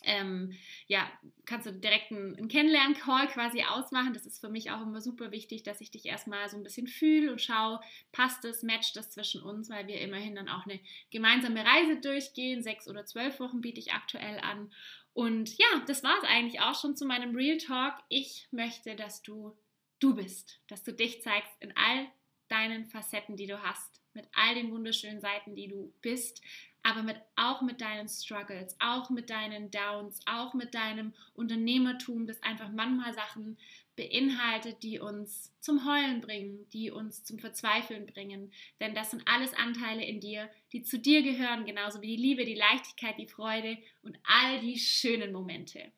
ähm, 0.03 0.53
ja, 0.87 1.09
kannst 1.45 1.67
du 1.67 1.73
direkt 1.73 2.11
einen, 2.11 2.35
einen 2.35 2.47
Kennenlern-Call 2.47 3.27
quasi 3.27 3.63
ausmachen. 3.63 4.13
Das 4.13 4.25
ist 4.25 4.39
für 4.39 4.49
mich 4.49 4.71
auch 4.71 4.81
immer 4.81 5.01
super 5.01 5.31
wichtig, 5.31 5.63
dass 5.63 5.81
ich 5.81 5.91
dich 5.91 6.05
erstmal 6.05 6.47
so 6.49 6.57
ein 6.57 6.63
bisschen 6.63 6.87
fühle 6.87 7.31
und 7.31 7.41
schaue, 7.41 7.79
passt 8.11 8.45
es, 8.45 8.63
matcht 8.63 8.95
das 8.95 9.09
zwischen 9.09 9.41
uns, 9.41 9.69
weil 9.69 9.87
wir 9.87 9.99
immerhin 10.01 10.35
dann 10.35 10.49
auch 10.49 10.65
eine 10.65 10.79
gemeinsame 11.11 11.65
Reise 11.65 11.99
durchgehen. 11.99 12.63
Sechs 12.63 12.87
oder 12.87 13.05
zwölf 13.05 13.39
Wochen 13.39 13.61
biete 13.61 13.79
ich 13.79 13.93
aktuell 13.93 14.39
an. 14.39 14.71
Und 15.13 15.57
ja, 15.57 15.83
das 15.87 16.03
war 16.03 16.15
es 16.19 16.29
eigentlich 16.29 16.61
auch 16.61 16.79
schon 16.79 16.95
zu 16.95 17.05
meinem 17.05 17.35
Real 17.35 17.57
Talk. 17.57 17.95
Ich 18.07 18.47
möchte, 18.51 18.95
dass 18.95 19.23
du 19.23 19.57
du 19.99 20.15
bist, 20.15 20.59
dass 20.67 20.83
du 20.83 20.93
dich 20.93 21.21
zeigst 21.21 21.51
in 21.59 21.75
all 21.75 22.07
deinen 22.49 22.85
Facetten, 22.85 23.35
die 23.35 23.47
du 23.47 23.61
hast, 23.61 24.01
mit 24.13 24.27
all 24.33 24.55
den 24.55 24.71
wunderschönen 24.71 25.21
Seiten, 25.21 25.55
die 25.55 25.67
du 25.67 25.93
bist, 26.01 26.41
aber 26.87 27.03
mit, 27.03 27.17
auch 27.35 27.61
mit 27.61 27.81
deinen 27.81 28.07
Struggles, 28.07 28.77
auch 28.79 29.09
mit 29.09 29.29
deinen 29.29 29.69
Downs, 29.71 30.21
auch 30.25 30.53
mit 30.53 30.73
deinem 30.73 31.13
Unternehmertum, 31.33 32.25
das 32.25 32.41
einfach 32.41 32.69
manchmal 32.69 33.13
Sachen 33.13 33.57
beinhaltet, 33.97 34.83
die 34.83 34.97
uns 34.97 35.51
zum 35.59 35.85
Heulen 35.85 36.21
bringen, 36.21 36.65
die 36.69 36.89
uns 36.89 37.25
zum 37.25 37.39
Verzweifeln 37.39 38.05
bringen. 38.05 38.53
Denn 38.79 38.95
das 38.95 39.11
sind 39.11 39.27
alles 39.27 39.53
Anteile 39.53 40.05
in 40.05 40.21
dir, 40.21 40.49
die 40.71 40.81
zu 40.81 40.97
dir 40.97 41.23
gehören, 41.23 41.65
genauso 41.65 42.01
wie 42.01 42.15
die 42.15 42.23
Liebe, 42.23 42.45
die 42.45 42.55
Leichtigkeit, 42.55 43.17
die 43.17 43.27
Freude 43.27 43.77
und 44.01 44.17
all 44.23 44.61
die 44.61 44.79
schönen 44.79 45.33
Momente. 45.33 45.91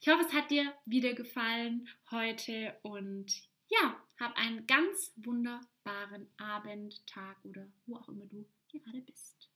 Ich 0.00 0.08
hoffe, 0.08 0.24
es 0.26 0.32
hat 0.32 0.50
dir 0.50 0.74
wieder 0.86 1.14
gefallen 1.14 1.88
heute 2.10 2.76
und 2.82 3.32
ja, 3.68 3.96
hab 4.18 4.36
einen 4.36 4.66
ganz 4.66 5.12
wunderbaren 5.16 6.26
Abend, 6.36 7.06
Tag 7.06 7.36
oder 7.44 7.68
wo 7.86 7.94
auch 7.94 8.08
immer 8.08 8.26
du 8.26 8.44
gerade 8.72 9.02
bist. 9.02 9.51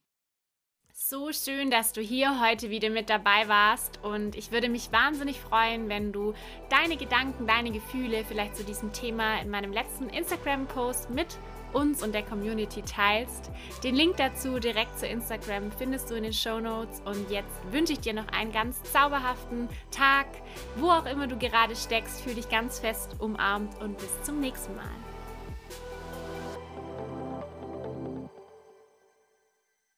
So 0.99 1.31
schön, 1.31 1.71
dass 1.71 1.93
du 1.93 2.01
hier 2.01 2.41
heute 2.41 2.71
wieder 2.71 2.89
mit 2.89 3.11
dabei 3.11 3.47
warst 3.49 4.01
und 4.03 4.35
ich 4.35 4.51
würde 4.51 4.71
mich 4.71 4.91
wahnsinnig 4.93 5.39
freuen, 5.39 5.91
wenn 5.91 6.11
du 6.11 6.33
deine 6.71 6.97
Gedanken, 6.97 7.47
deine 7.47 7.71
Gefühle 7.71 8.25
vielleicht 8.25 8.57
zu 8.57 8.65
diesem 8.65 8.95
Thema 8.95 9.39
in 9.43 9.51
meinem 9.51 9.75
letzten 9.75 10.09
Instagram-Post 10.09 11.11
mit 11.11 11.37
uns 11.75 12.03
und 12.03 12.15
der 12.15 12.23
Community 12.23 12.81
teilst. 12.81 13.51
Den 13.85 13.95
Link 13.95 14.17
dazu 14.17 14.59
direkt 14.59 14.99
zu 14.99 15.07
Instagram 15.07 15.71
findest 15.71 16.11
du 16.11 16.15
in 16.15 16.23
den 16.23 16.33
Show 16.33 16.61
Notes 16.61 17.03
und 17.05 17.31
jetzt 17.31 17.61
wünsche 17.71 17.93
ich 17.93 18.01
dir 18.01 18.15
noch 18.15 18.29
einen 18.29 18.51
ganz 18.51 18.83
zauberhaften 18.85 19.69
Tag, 19.91 20.27
wo 20.77 20.89
auch 20.89 21.05
immer 21.05 21.27
du 21.27 21.37
gerade 21.37 21.77
steckst. 21.77 22.23
Fühl 22.23 22.35
dich 22.35 22.49
ganz 22.49 22.79
fest 22.79 23.17
umarmt 23.19 23.79
und 23.83 23.99
bis 23.99 24.23
zum 24.23 24.41
nächsten 24.41 24.75
Mal. 24.75 25.16